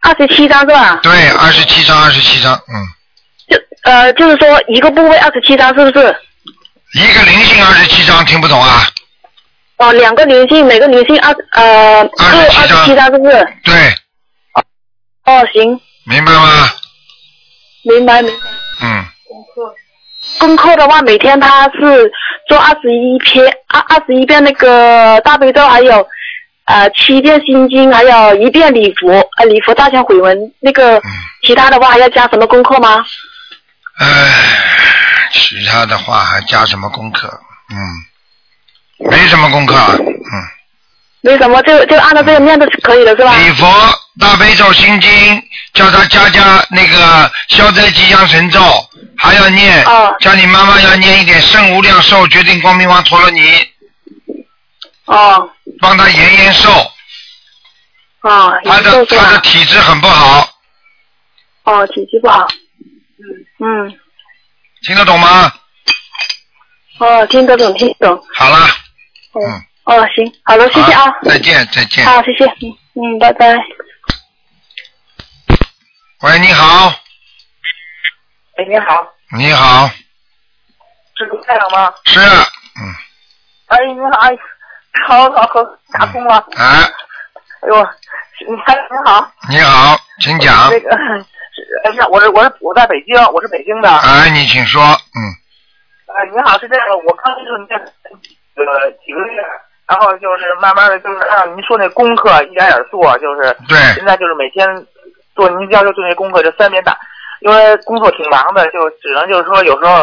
[0.00, 0.98] 二十七张是吧？
[1.02, 2.86] 对，二十七张二十七张，嗯，
[3.48, 3.56] 就
[3.90, 6.16] 呃就是说一个部位二十七张是不是？
[6.94, 8.82] 一个灵性二十七张，听不懂啊？
[9.78, 13.46] 哦，两个灵性，每个灵性二呃各二十七张是不是？
[13.62, 13.74] 对，
[15.24, 16.70] 哦，行，明白吗？
[17.84, 18.46] 明白明白。
[18.82, 19.74] 嗯，功课
[20.38, 22.10] 功课的话，每天他是
[22.48, 26.06] 做二十一篇，二二十一遍那个大悲咒，还有
[26.64, 30.52] 呃七遍心经，还有一遍礼佛，呃礼佛大千悔文。
[30.60, 31.00] 那个
[31.42, 33.04] 其他的话还要加什么功课吗？
[33.98, 34.06] 唉，
[35.32, 37.28] 其他的话还加什么功课？
[37.70, 37.76] 嗯，
[38.98, 40.32] 没什么功课，嗯，
[41.20, 43.36] 没什么，就就按照这个念的是可以的，是吧？
[43.36, 43.66] 礼佛、
[44.18, 45.42] 大悲咒、心经，
[45.74, 48.60] 叫他加加那个消灾吉祥神咒，
[49.16, 53.68] 还要念，哦叫你妈妈要念一点圣无量寿决定光明王陀罗尼，
[55.04, 56.70] 哦帮他延延寿。
[58.22, 60.48] 哦，他的他的体质很不好，
[61.64, 62.46] 哦体质不好。
[63.18, 63.98] 嗯嗯
[64.86, 65.52] 听得懂吗？
[66.98, 68.24] 哦，听得懂，听得懂。
[68.34, 68.68] 好了，哦
[69.40, 71.04] 嗯，哦，行，好的，谢谢啊。
[71.22, 72.04] 再见再见。
[72.06, 73.54] 好，谢谢，嗯嗯，拜拜。
[76.22, 76.92] 喂，你好，
[78.58, 79.88] 喂，你好，你好，
[81.16, 81.92] 是卢太长吗？
[82.06, 82.94] 是，嗯，
[83.66, 84.30] 哎，你好，哎，
[85.06, 86.46] 好好好，打通了。
[86.56, 86.64] 哎，
[87.60, 87.88] 哎呦，
[88.48, 90.80] 你好你好，你好，请讲那。
[90.80, 91.26] 个是
[91.84, 93.90] 哎呀，我是我是我在北京，我是北京的。
[93.90, 95.20] 哎，你请说，嗯，
[96.08, 97.66] 哎，你好，是这样，我刚接触您
[98.56, 99.42] 这呃几个月，
[99.86, 104.66] 然后就是慢慢的就是按您说那功课一点点做，就是对现在就是每天
[105.34, 106.96] 做您要求做那功课就三遍大，
[107.40, 110.02] 因为工作挺忙的，就只能就是说有时候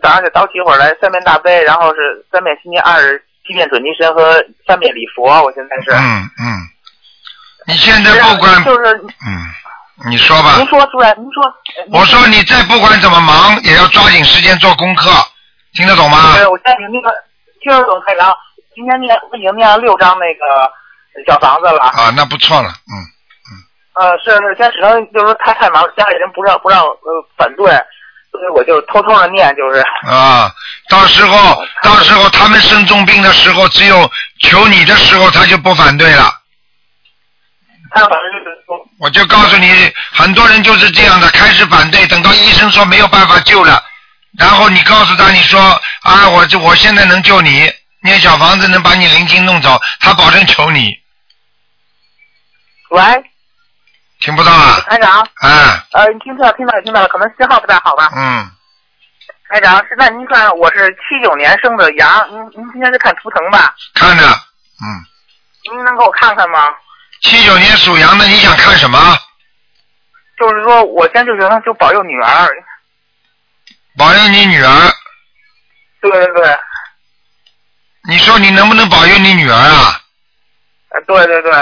[0.00, 5.90] 早上得早起一会儿来三遍大悲，然后是三遍心经，二十七遍准提神和三遍礼佛，我现在是。
[5.90, 6.46] 嗯嗯，
[7.66, 11.42] 你现在不管，就是嗯，你说吧您，说出来，您说。
[11.92, 15.10] 我说你再不管怎么忙，也要抓紧时间做功课，
[15.74, 16.34] 听得懂吗？
[16.36, 17.02] 对，我现在已经
[17.68, 18.34] 那个听得懂太长，
[18.74, 20.72] 今天念我已经念了六张那个
[21.26, 21.82] 小房子了。
[21.84, 22.96] 啊，那不错了，嗯
[23.50, 23.50] 嗯，
[24.00, 27.66] 呃，是是，现在只能就是说太太忙，家里人不让不让呃反对，
[28.32, 29.80] 所以我就偷偷的念，就是。
[30.06, 30.50] 啊，
[30.88, 34.10] 到时候到时候他们生重病的时候，只有
[34.40, 36.32] 求你的时候，他就不反对了。
[37.90, 39.70] 他反正就是说，我就告诉你，
[40.12, 43.82] 很多人就是这样的，开始反对，等到医生说没有办法救了，
[44.38, 45.60] 然后你告诉他，你说
[46.02, 47.70] 啊，我这我现在能救你，
[48.02, 50.94] 念小房子能把你灵性弄走，他保证求你，
[52.90, 53.02] 喂，
[54.20, 54.80] 听不到啊？
[54.88, 58.10] 台长，啊，呃，你听到听到听到了，可能信号不太好吧？
[58.14, 58.48] 嗯，
[59.50, 63.74] 台长，是那您看我是七九年生的羊，您您今天是看图腾吧？
[63.94, 64.86] 看着，嗯，
[65.72, 66.68] 您能给我看看吗？
[67.22, 69.18] 七九年属羊的，你想看什么？
[70.38, 72.48] 就是说我现在就觉得就保佑女儿，
[73.98, 74.92] 保佑你女儿。
[76.00, 76.58] 对对对，
[78.08, 80.00] 你说你能不能保佑你女儿啊？
[80.90, 81.52] 啊对对对，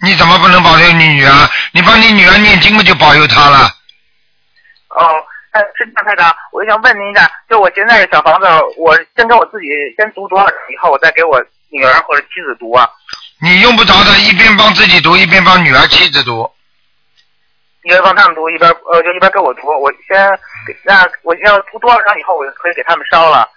[0.00, 1.50] 你怎么不能保佑你女儿？
[1.72, 3.68] 你帮你女儿念经不就保佑她了？
[4.90, 5.04] 哦，
[5.50, 8.46] 哎，是这样，台长，我就想问您一下，就我现在的小房子，
[8.78, 9.66] 我先给我自己
[9.98, 12.88] 先读多少章以后，我再给我女儿或者妻子读啊？
[13.40, 16.48] 你用不着的，一边帮自己读，一边帮女儿、妻子读。
[17.84, 19.66] 一边帮他们读，一边呃就一边给我读。
[19.80, 23.48] 我先给那我要读多少张以后，我就可以给他们烧了。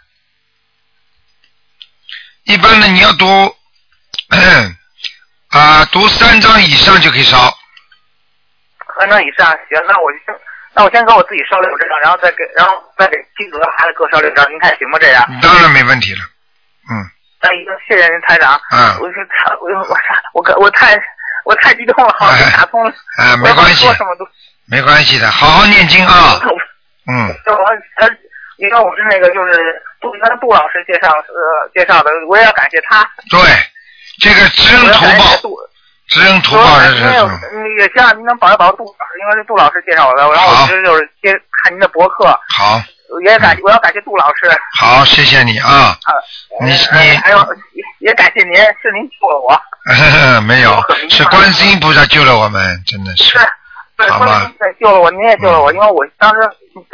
[2.43, 3.25] 一般的你要读
[5.49, 7.37] 啊、读三张以上就可以烧。
[8.99, 10.35] 三张以上，行，那我就先
[10.73, 14.99] 那我先给我自己烧六张，然后再给然后再给妻子和孩子各烧六张，您看行吗？
[14.99, 15.25] 这样？
[15.41, 16.19] 当然没问题了。
[16.91, 17.03] 嗯
[17.39, 18.59] 那已经谢谢您台长。
[18.71, 19.97] 嗯我是太我我
[20.33, 20.95] 我我太
[21.47, 22.91] 我太激动了，好像打通了。
[23.17, 24.27] 哎、没关系，说什么都。
[24.69, 26.37] 没关系的，好好念经啊。
[27.07, 27.63] 嗯，就我
[28.03, 28.09] 呃，
[28.57, 29.53] 因为我是那个就是
[30.01, 33.09] 杜原来杜老师介绍呃介绍的，我也要感谢他。
[33.31, 33.39] 对，
[34.19, 35.05] 这个知恩图
[35.47, 35.49] 报，
[36.09, 37.35] 知恩图报是是因为我是。
[37.53, 41.31] 嗯也希望您能保一保佑杜老师，因为是杜老师介绍我的，然后我一直就是接
[41.63, 42.25] 看您的博客，
[42.57, 42.81] 好，
[43.23, 44.51] 也感我要感谢杜老师。
[44.77, 45.97] 好，谢谢你啊。
[46.59, 47.37] 你呃你还有
[48.07, 49.51] 也感谢您，是您救了我。
[50.47, 50.79] 没有，
[51.09, 53.37] 是观世音菩萨救了我们，真的是。
[53.97, 56.39] 对，关键是救了我，您也救了我，因为我当时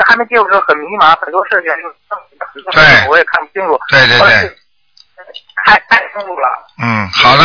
[0.08, 1.70] 还没接触的时候很迷茫，很多事情
[2.66, 3.78] 就对我也看不清楚。
[3.90, 4.58] 对对对
[5.66, 6.50] 看看清楚了，
[6.82, 7.44] 嗯，好的，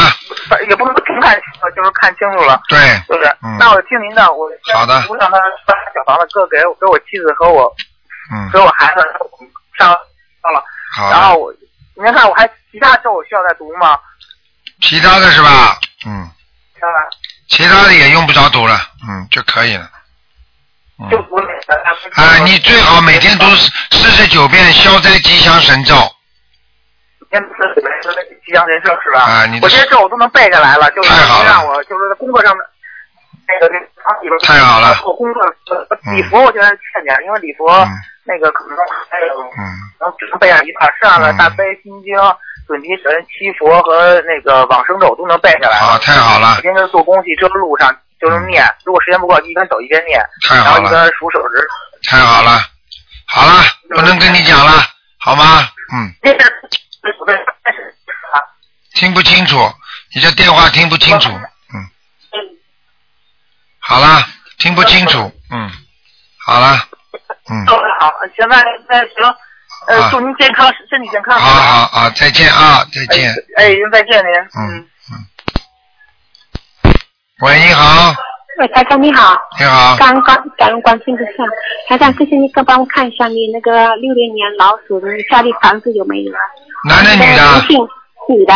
[0.67, 2.61] 也不能说全看清楚，就是看清楚了。
[2.69, 3.29] 对，就是？
[3.43, 7.71] 嗯那我听您的，我先好的我想他把小房子搁给我给我妻子和我
[8.33, 9.01] 嗯，给我孩子
[9.77, 9.89] 上
[10.43, 10.63] 上了，
[10.97, 11.53] 好然后我
[11.95, 12.49] 您看我还
[12.79, 13.99] 其他咒我需要再读吗？
[14.81, 15.77] 其他的是吧？
[16.07, 16.31] 嗯，
[16.79, 17.03] 看看
[17.49, 19.91] 其他的也用不着读了，嗯，就可以了。
[21.01, 22.23] 嗯就读哪个？
[22.23, 23.45] 啊，你最好每天读
[23.91, 25.95] 四十九遍消灾吉祥神咒。
[27.31, 27.83] 天赐
[28.47, 29.21] 吉祥人生是吧？
[29.23, 31.11] 啊你我这些咒我都能背下来了，就是
[31.45, 32.65] 让我就是在工作上的
[33.47, 37.91] 那个那个里边太好了我工作呃礼佛我现在欠点，因为礼佛嗯
[38.25, 38.77] 那个可能
[39.11, 39.63] 还有嗯，
[40.01, 42.15] 能只能背上一半，剩下的大悲心经、
[42.69, 45.79] 准提神、七佛和那个往生咒都能背下来。
[45.79, 46.57] 啊，太好了。
[46.57, 47.91] 每，天就是做东西，这路上
[48.21, 50.83] 就是念，如果时间不够，一边走一边念，太好了。
[50.83, 51.67] 然后一边数手指。
[52.09, 52.61] 太好了，
[53.27, 54.73] 好了，不能跟你讲了，
[55.19, 55.67] 好吗？
[55.93, 56.13] 嗯，
[58.95, 59.57] 听不清楚，
[60.15, 61.89] 你这电话听不清楚，嗯，
[63.81, 64.23] 好了，
[64.59, 65.19] 听不清楚，
[65.51, 65.71] 嗯，
[66.47, 66.77] 好了，
[67.51, 69.35] 嗯，都好，现在那行，啊
[69.87, 71.39] 呃，祝您健康，身体健康。
[71.39, 73.31] 好好好，再见啊，再见。
[73.57, 74.33] 哎，再见您。
[74.61, 74.87] 嗯
[77.41, 78.13] 喂，你好，
[78.59, 79.39] 喂，台长你好。
[79.59, 81.47] 你好，感恩关感恩关心的上，
[81.89, 86.33] 台长，谢谢你哥帮我看一下你那个六零年老鼠的家里房子有没有？
[86.89, 87.69] 男的女的灵？
[87.69, 87.89] 性
[88.29, 88.53] 女的，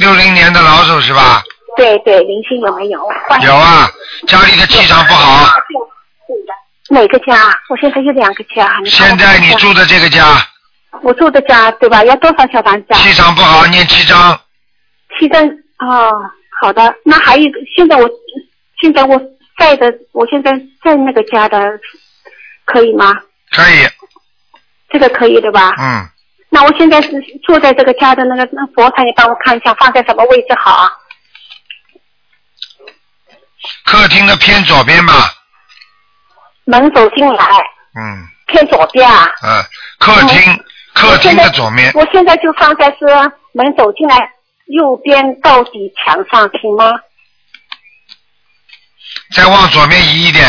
[0.00, 1.42] 六零年的老鼠是吧？
[1.76, 2.98] 对对，灵性有没有？
[3.42, 3.86] 有啊，
[4.26, 5.46] 家里的气场不好。
[6.90, 7.34] 哪个家？
[7.68, 8.78] 我现在有两个家。
[8.82, 10.24] 你现在你住的这个家
[11.02, 12.04] 我住的家对吧？
[12.04, 12.96] 要多少小房子啊？
[12.98, 14.40] 气场不好，念七张。
[15.18, 15.44] 七张
[15.78, 16.12] 哦，
[16.60, 16.94] 好的。
[17.04, 18.08] 那还有一个，现在我
[18.80, 19.20] 现在我
[19.58, 21.58] 在的，我现在在那个家的，
[22.64, 23.14] 可以吗？
[23.50, 23.88] 可以，
[24.90, 25.74] 这个可以对吧？
[25.78, 26.08] 嗯，
[26.50, 27.10] 那我现在是
[27.44, 30.90] 坐在这个家的那个那佛台，你帮我看一下放在什么位置好啊？
[33.84, 35.12] 客厅的偏左边吧，
[36.64, 37.44] 门走进来，
[37.96, 38.28] 嗯。
[38.46, 39.26] 偏左边啊。
[39.42, 39.64] 嗯，
[39.98, 43.06] 客厅客厅的左面，我现在就放在是
[43.52, 44.16] 门走进来
[44.66, 46.92] 右边到底墙上，行吗？
[49.34, 50.46] 再往左面移一点，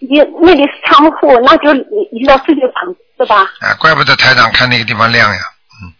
[0.00, 1.74] 你那里是窗户，那就
[2.12, 3.42] 移到这个旁是吧？
[3.60, 5.40] 啊，怪不得台长看那个地方亮呀，
[5.82, 5.92] 嗯，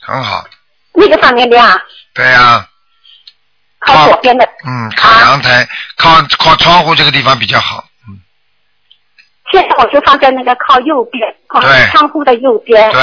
[0.00, 0.44] 很好，
[0.94, 1.78] 那个上面亮，
[2.14, 2.66] 对呀、
[3.80, 4.48] 靠左边的。
[4.66, 5.68] 嗯，靠阳台，
[5.98, 7.85] 靠靠窗户这个地方比较好，
[9.52, 12.90] 现在我就放在那个靠右边，靠对窗户的右边。
[12.92, 13.00] 对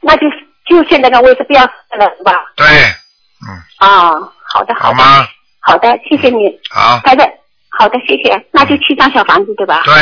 [0.00, 0.26] 那就
[0.66, 2.32] 就现在的位置不要换了是吧？
[2.56, 4.10] 对，嗯啊、
[4.44, 4.92] 好的好的。
[4.92, 5.28] 好吗？
[5.60, 6.58] 好的，谢谢你。
[6.70, 7.28] 好，台的，
[7.70, 8.46] 好的，谢谢。
[8.52, 9.82] 那就七张小房子对吧？
[9.84, 9.94] 对，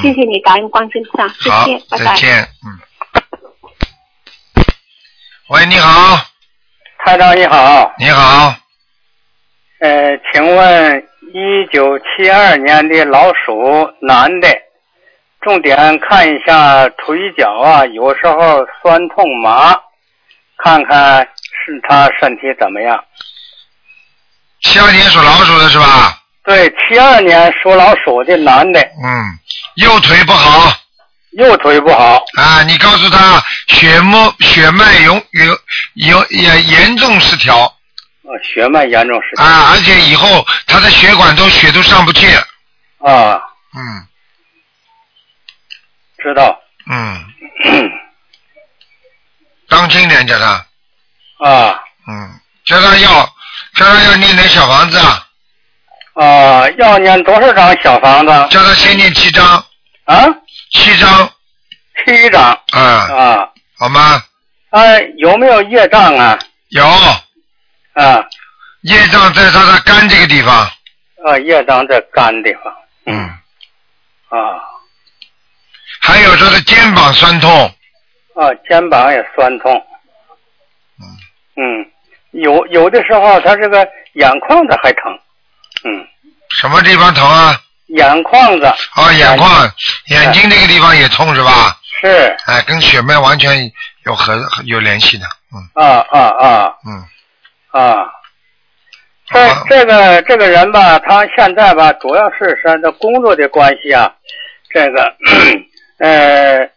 [0.00, 2.04] 谢谢你，感恩观世菩萨，谢好谢，，拜拜。
[2.04, 2.78] 再见，嗯。
[5.48, 6.16] 喂，你好，
[7.04, 8.54] 台长你好，你好，
[9.80, 14.48] 呃，请问一九七二年的老鼠男的，
[15.42, 19.76] 重点看一下腿脚啊，有时候酸痛麻，
[20.58, 21.20] 看看
[21.64, 23.02] 是他身体怎么样。
[24.60, 26.18] 七二年属老鼠的是吧？
[26.44, 29.38] 对，七二年属老鼠的男的，嗯，
[29.76, 30.72] 右腿不好。
[31.32, 32.22] 右腿不好。
[32.38, 35.58] 啊，你告诉他血脉血脉有有
[35.94, 37.56] 有严严重失调。
[37.64, 39.44] 啊，血脉严重失调。
[39.44, 42.26] 啊，而且以后他的血管都血都上不去。
[42.98, 43.40] 啊，
[43.74, 44.06] 嗯
[46.22, 46.58] 知道。
[46.90, 47.24] 嗯，
[49.68, 50.66] 当心点叫他。
[51.44, 53.08] 啊嗯，叫他要
[53.74, 55.26] 叫他要念点小房子啊，
[56.14, 58.32] 啊，要念多少张小房子？
[58.50, 59.44] 叫他先念七张。
[60.04, 60.26] 啊？
[60.72, 61.30] 七张。
[62.06, 62.42] 七张。
[62.72, 62.80] 啊。
[62.80, 63.48] 啊。
[63.78, 64.22] 好吗？
[64.70, 64.80] 啊，
[65.18, 66.38] 有没有业障啊？
[66.70, 66.84] 有。
[67.94, 68.24] 啊。
[68.82, 70.54] 业障在他的肝这个地方。
[71.24, 72.74] 啊，业障在肝地方。
[73.06, 73.28] 嗯。
[74.28, 74.38] 啊
[76.02, 77.50] 还有他的肩膀酸痛。
[78.34, 79.72] 啊，肩膀也酸痛。
[81.56, 81.86] 嗯。
[82.32, 85.02] 有有的时候他这个眼眶子还疼。
[85.84, 86.06] 嗯。
[86.50, 87.56] 什么地方疼啊？
[87.86, 88.64] 眼眶子。
[88.66, 89.70] 啊，眼眶、
[90.06, 91.78] 眼睛这个地方也痛是吧？
[92.00, 92.36] 是。
[92.46, 93.70] 哎，跟血脉完全
[94.04, 95.26] 有和有联系的。
[95.54, 96.74] 嗯啊啊啊。
[96.86, 97.04] 嗯。
[97.70, 98.10] 啊。
[99.26, 104.12] 这这个这个人吧，他现在吧，主要是说他工作的关系啊，
[104.68, 105.14] 这个
[106.02, 106.68] 呃，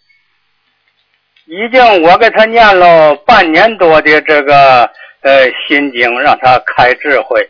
[1.46, 4.84] 已经我给他念了半年多的这个
[5.22, 7.44] 呃心经，让他开智慧。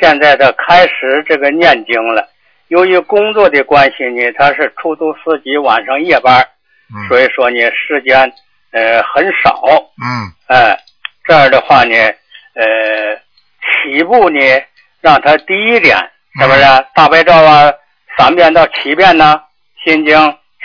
[0.00, 2.28] 现在他开始这个念经了。
[2.66, 6.44] 由于工作的关系呢，他是出租司机，晚上夜班，
[7.08, 8.18] 所以说呢时间
[8.72, 9.62] 呃很少。
[10.02, 10.32] 嗯。
[10.48, 10.76] 哎，
[11.24, 11.94] 这样的话呢，
[12.54, 13.16] 呃，
[13.62, 14.40] 起步呢
[15.00, 15.96] 让他低一点，
[16.40, 16.60] 是不是？
[16.92, 17.72] 大悲咒啊，
[18.18, 19.40] 三遍到七遍呢，
[19.84, 20.16] 心经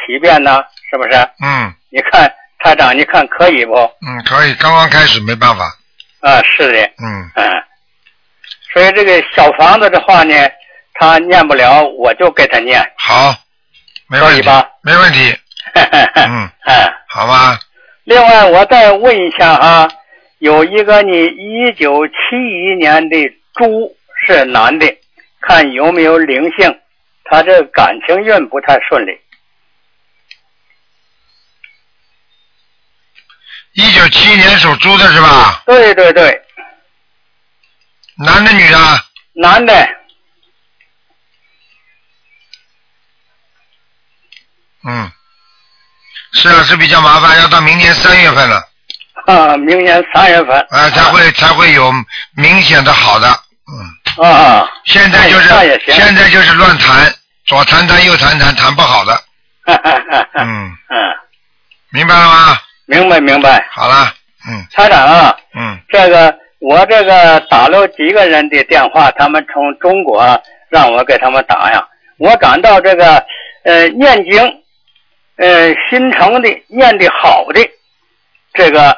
[0.05, 1.17] 七遍呢，是不是？
[1.43, 3.73] 嗯你看台长，你看可以不？
[3.75, 5.65] 嗯，可以，刚刚开始没办法。
[6.21, 7.63] 啊，是的，嗯嗯。
[8.73, 10.35] 所以这个小房子的话呢，
[10.95, 12.81] 他念不了，我就给他念。
[12.97, 13.33] 好，
[14.09, 14.67] 没问题可以吧？
[14.81, 15.35] 没问题。
[15.75, 17.57] 嗯，哎，好吧。
[18.03, 19.87] 另外，我再问一下啊，
[20.39, 23.17] 有一个你一九七一年的
[23.53, 23.95] 猪
[24.25, 24.85] 是男的，
[25.41, 26.79] 看有没有灵性，
[27.25, 29.11] 他这感情运不太顺利。
[33.75, 35.61] 一九七一年属猪的是吧？
[35.65, 36.41] 对对对，
[38.17, 38.77] 男的女的？
[39.33, 39.73] 男的。
[44.87, 45.11] 嗯，
[46.33, 48.63] 是啊，是比较麻烦，要到明年三月份了。
[49.25, 50.57] 啊，明年三月份。
[50.69, 51.91] 啊，才会才会有
[52.35, 53.27] 明显的好的。
[53.27, 54.69] 啊啊。
[54.85, 57.13] 现在就是现在就是乱谈，
[57.45, 59.21] 左谈谈右谈谈，谈不好的。
[59.65, 61.17] 嗯，嗯，
[61.89, 62.61] 明白了吗？
[62.85, 63.65] 明白明白。
[63.71, 64.13] 好啦，
[64.47, 70.23] 嗯台长啊，嗯这个我这个打了几个人的电话，他们从中国
[70.69, 71.87] 让我给他们打呀。
[72.17, 73.23] 我感到这个
[73.63, 74.63] 呃念经，
[75.37, 77.59] 呃心诚的念的好的，
[78.53, 78.95] 这个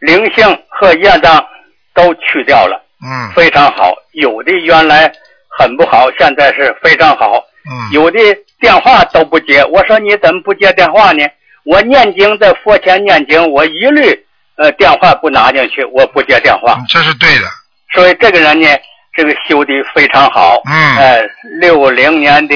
[0.00, 1.46] 灵性和业障
[1.94, 3.92] 都去掉了，嗯非常好。
[4.12, 5.12] 有的原来
[5.58, 7.36] 很不好，现在是非常好。
[7.70, 8.18] 嗯有的
[8.58, 11.24] 电话都不接，我说你怎么不接电话呢？
[11.64, 16.78] 我念经在佛前念经，我一律呃电话不拿进去，我不接电话。
[16.88, 17.46] 这是对的。
[17.94, 18.68] 所以这个人呢，
[19.14, 20.60] 这个修的非常好。
[20.64, 21.22] 嗯呃，
[21.60, 22.54] 六零年的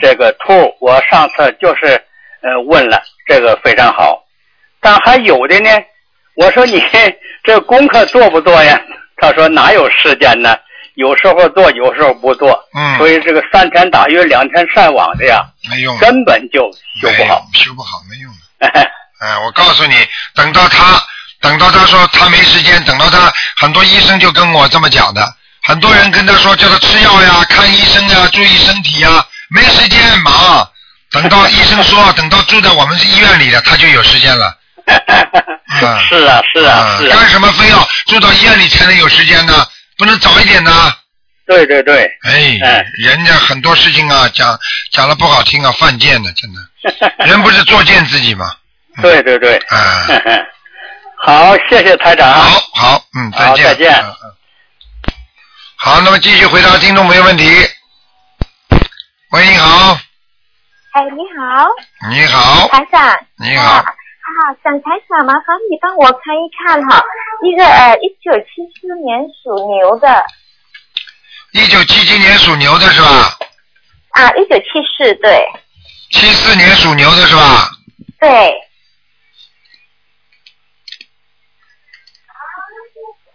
[0.00, 1.86] 这个兔，我上次就是
[2.42, 4.22] 呃问了，这个非常好。
[4.80, 5.70] 但还有的呢，
[6.34, 6.82] 我说你
[7.42, 8.80] 这功课做不做呀？
[9.16, 10.56] 他说哪有时间呢？
[10.96, 12.58] 有时候做，有时候不做。
[12.74, 15.40] 嗯所以这个三天打鱼两天晒网的呀，
[15.70, 16.60] 没用，根本就
[17.00, 17.46] 修不好。
[17.54, 18.66] 修不好没用的。
[19.20, 19.94] 哎，我告诉你，
[20.34, 21.00] 等到他，
[21.40, 25.34] 等到他说他没时间，等到他，很多医生就跟我这么讲的。
[25.62, 30.68] 很多人跟他说叫他吃药呀、 看医生呀、注意身体呀，没时间忙。
[31.10, 34.46] 等到医生说， 等到住在我们医院里了，他就有时间了。
[35.82, 37.16] 啊是啊，是啊，是啊。
[37.16, 39.66] 干什么非要住到医院里才能有时间呢？
[39.98, 40.70] 不能早一点呢？
[41.46, 42.04] 对对对。
[42.24, 42.58] 哎，
[43.02, 44.58] 人家很多事情啊，讲
[44.92, 46.60] 讲的不好听啊，犯贱的，真的。
[47.26, 48.54] 人不是作贱自己吗？
[49.02, 49.56] 对对对。
[49.68, 50.06] 啊。
[51.22, 52.32] 好，谢谢台长。
[52.32, 53.48] 好，好，嗯，再见。
[53.48, 54.32] 好再见嗯嗯
[55.78, 57.44] 好，那么继续回答听众朋友问题。
[59.30, 59.94] 喂，你好，
[60.92, 61.66] 哎，你好，
[62.10, 63.18] 你好，台长。
[63.38, 63.84] 你好啊，
[64.26, 67.04] 好，想台长，麻烦你帮我看一看哈，
[67.44, 70.26] 一个呃，一九七四年属牛的
[71.52, 73.38] 一九七七年属牛的是吧？
[74.10, 75.46] 啊，一九七四对，
[76.10, 77.70] 七四年属牛的是吧？
[78.18, 78.52] 对，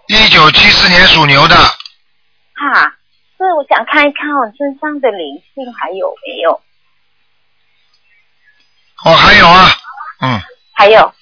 [0.08, 2.98] 一九七四年属牛的，哈，
[3.38, 6.62] 所以我想看一看我身上的灵性还有没有？
[9.06, 9.70] 哦，还有啊，
[10.20, 10.42] 嗯，
[10.82, 11.14] 还有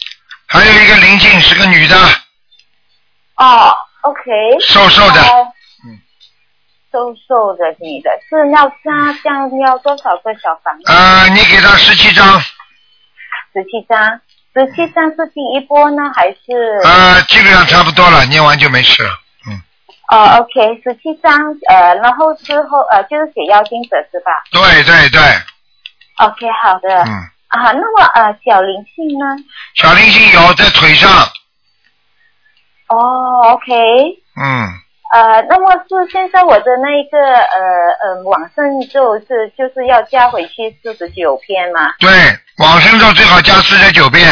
[0.47, 1.95] 还有一个灵性是个女的，
[3.35, 4.21] 哦，OK，
[4.61, 5.19] 瘦瘦的
[5.83, 5.99] 嗯
[6.89, 10.89] 瘦瘦的女的，是要加这样要多少个小房子？
[10.89, 14.21] 啊，你给她十七张，十七张，
[14.53, 16.79] 十七张是第一波呢，还是？
[16.85, 19.09] 呃，基本上差不多了，念完就没事了。
[20.07, 21.37] 哦，OK，十七张，
[21.67, 25.21] 呃，然后之后呃就是写妖精者是吧对对对
[26.25, 27.03] ，？OK，好的。
[27.03, 27.29] 嗯。
[27.49, 29.25] 啊，那么呃小灵性呢？
[29.75, 31.09] 小灵性有在腿上，
[32.87, 33.73] 哦，OK，
[34.35, 34.69] 嗯，
[35.13, 37.57] 呃，那么是现在我的那个呃
[38.03, 42.09] 呃往生就是就是要加回去四十九篇嘛，对，
[42.59, 44.25] 往生咒最好加四十九遍，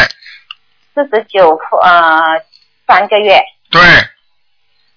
[0.94, 2.22] 四十九呃
[2.88, 3.40] 三个月。
[3.70, 3.82] 对，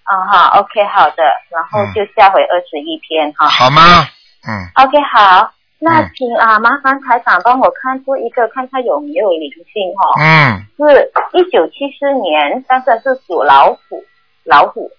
[0.05, 3.49] 啊哈，OK，好的，然后就下回二十一篇哈。
[3.49, 4.07] 好吗？
[4.47, 10.21] 嗯，OK，好，那请啊、麻烦台长帮我看出一个，看他有没有灵性哦。
[10.21, 14.05] 嗯，是一九七四年，但是是属老虎，
[14.45, 14.91] 老虎。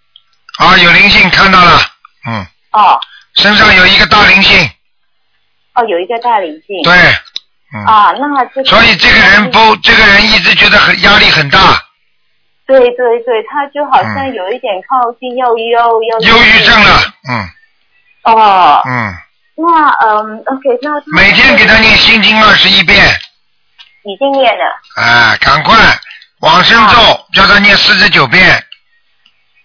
[0.57, 1.77] 啊，有灵性看到了，
[2.27, 2.99] 嗯，哦。
[3.35, 4.69] 身上有一个大灵性，
[5.75, 6.81] 哦，有一个大灵性。
[6.83, 6.93] 对，
[7.73, 7.85] 嗯。
[7.85, 11.59] 啊，那这所以这个人不，这个人一直觉得很压力很大，
[12.65, 16.97] 对对对，他就好像有一点靠近忧忧忧忧郁症了，
[17.29, 17.47] 嗯。
[18.23, 19.13] 哦，嗯，
[19.61, 22.97] 那嗯，OK，那每天给他念心经二十一遍，
[24.03, 25.75] 已经念了，啊，赶快
[26.41, 26.95] 往生咒
[27.33, 28.63] 叫他念四十九遍，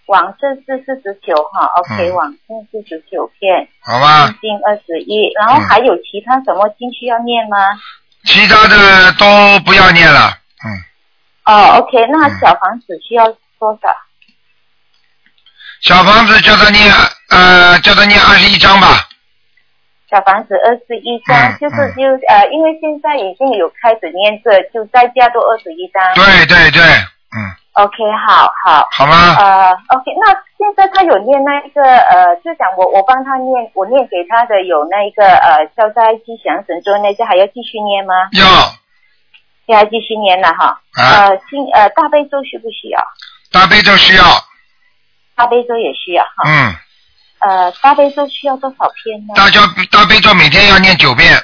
[0.07, 2.15] 往生是四十九哈，OK，、嗯。
[2.15, 4.27] 往生四十九片，好吧？
[4.27, 7.57] 心经二十一，然后还有其他什么经需要念吗？
[8.25, 10.71] 其他的都不要念了，嗯。
[11.47, 12.39] 哦，OK，那嗯。
[12.41, 13.27] 小房子需要
[13.59, 13.89] 多少？
[15.83, 16.93] 小房子叫他念，
[17.31, 19.06] 呃，叫他念二十一章吧，
[20.11, 26.03] 小房子二十一张，嗯就是就呃，因为现在已经有开始念这，就再加多二十一张。
[26.15, 26.83] 对对对，
[27.35, 27.39] 嗯
[27.77, 27.93] OK，
[28.27, 28.89] 好好。
[28.91, 38.15] 好吗呃，OK，那现在他有念那一个呃，就讲我我帮他念，我念给他的有那个呃消灾吉祥神咒那些，还要继续念吗？
[38.33, 40.81] 要要继续念了哈。
[40.95, 43.03] 啊呃，新呃大悲咒需不需要？
[43.53, 44.25] 大悲咒需要，
[45.35, 46.45] 大悲咒也需要哈。
[46.47, 46.73] 嗯，
[47.39, 49.35] 呃，大悲咒需要多少篇呢？
[49.37, 49.61] 大家
[49.91, 51.37] 大悲咒每天要念九遍，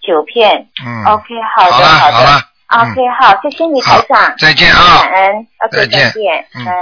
[0.00, 0.68] 九片。
[0.84, 1.24] 嗯 OK，
[1.56, 2.16] 好的好的。
[2.16, 4.34] 好了 OK，好，谢谢你台长。
[4.38, 5.46] 再见啊感恩。
[5.58, 6.46] OK，再见见。
[6.54, 6.72] 嗯拜。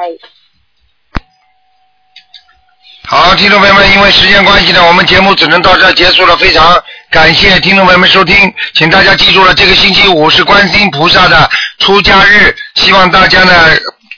[3.09, 6.37] 好，听众朋友们，因为时间关系呢，我们节目只能到这儿结束了。
[6.37, 13.53] 非常感谢听众朋友们收听，请大家记住了，这个星期五是观世音菩萨的出家日，希望大家呢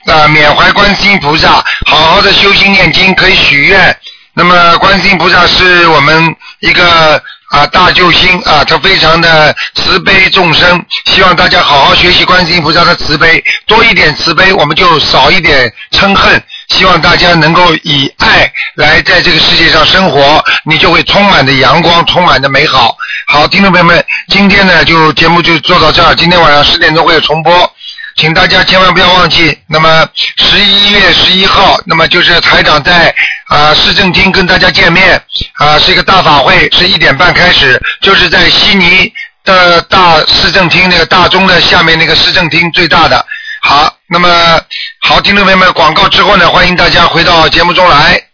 [0.06, 3.96] 呃缅怀观世音菩萨，好好的修心念经，可以许愿。
[4.34, 16.42] 那么观世音菩萨是我们一个啊大救星啊，他非常的慈悲众生，希望大家好好学习观世音菩萨的慈悲，多一点慈悲，我们就少一点嗔恨。
[16.68, 22.96] 希望大家能够以爱来在这个世界上生活，你就会充满的阳光，充满的美好。
[23.26, 27.70] 好，听众朋友们，今天呢就节目就做到这儿，今天晚上十点钟会有重播。
[28.16, 30.06] 请大家千万不要忘记，那么
[30.36, 33.14] 十一月十一号，那么就是台长在
[33.48, 35.20] 啊、市政厅跟大家见面
[35.54, 39.12] 啊、是一个大法会，是一点半开始，就是在悉尼
[39.44, 43.24] 的大市政厅那个大钟的下面那个市政厅最大的。
[43.62, 44.60] 好，那么
[45.00, 48.31] 好，听众朋友们，广告之后呢，欢迎大家回到节目中来。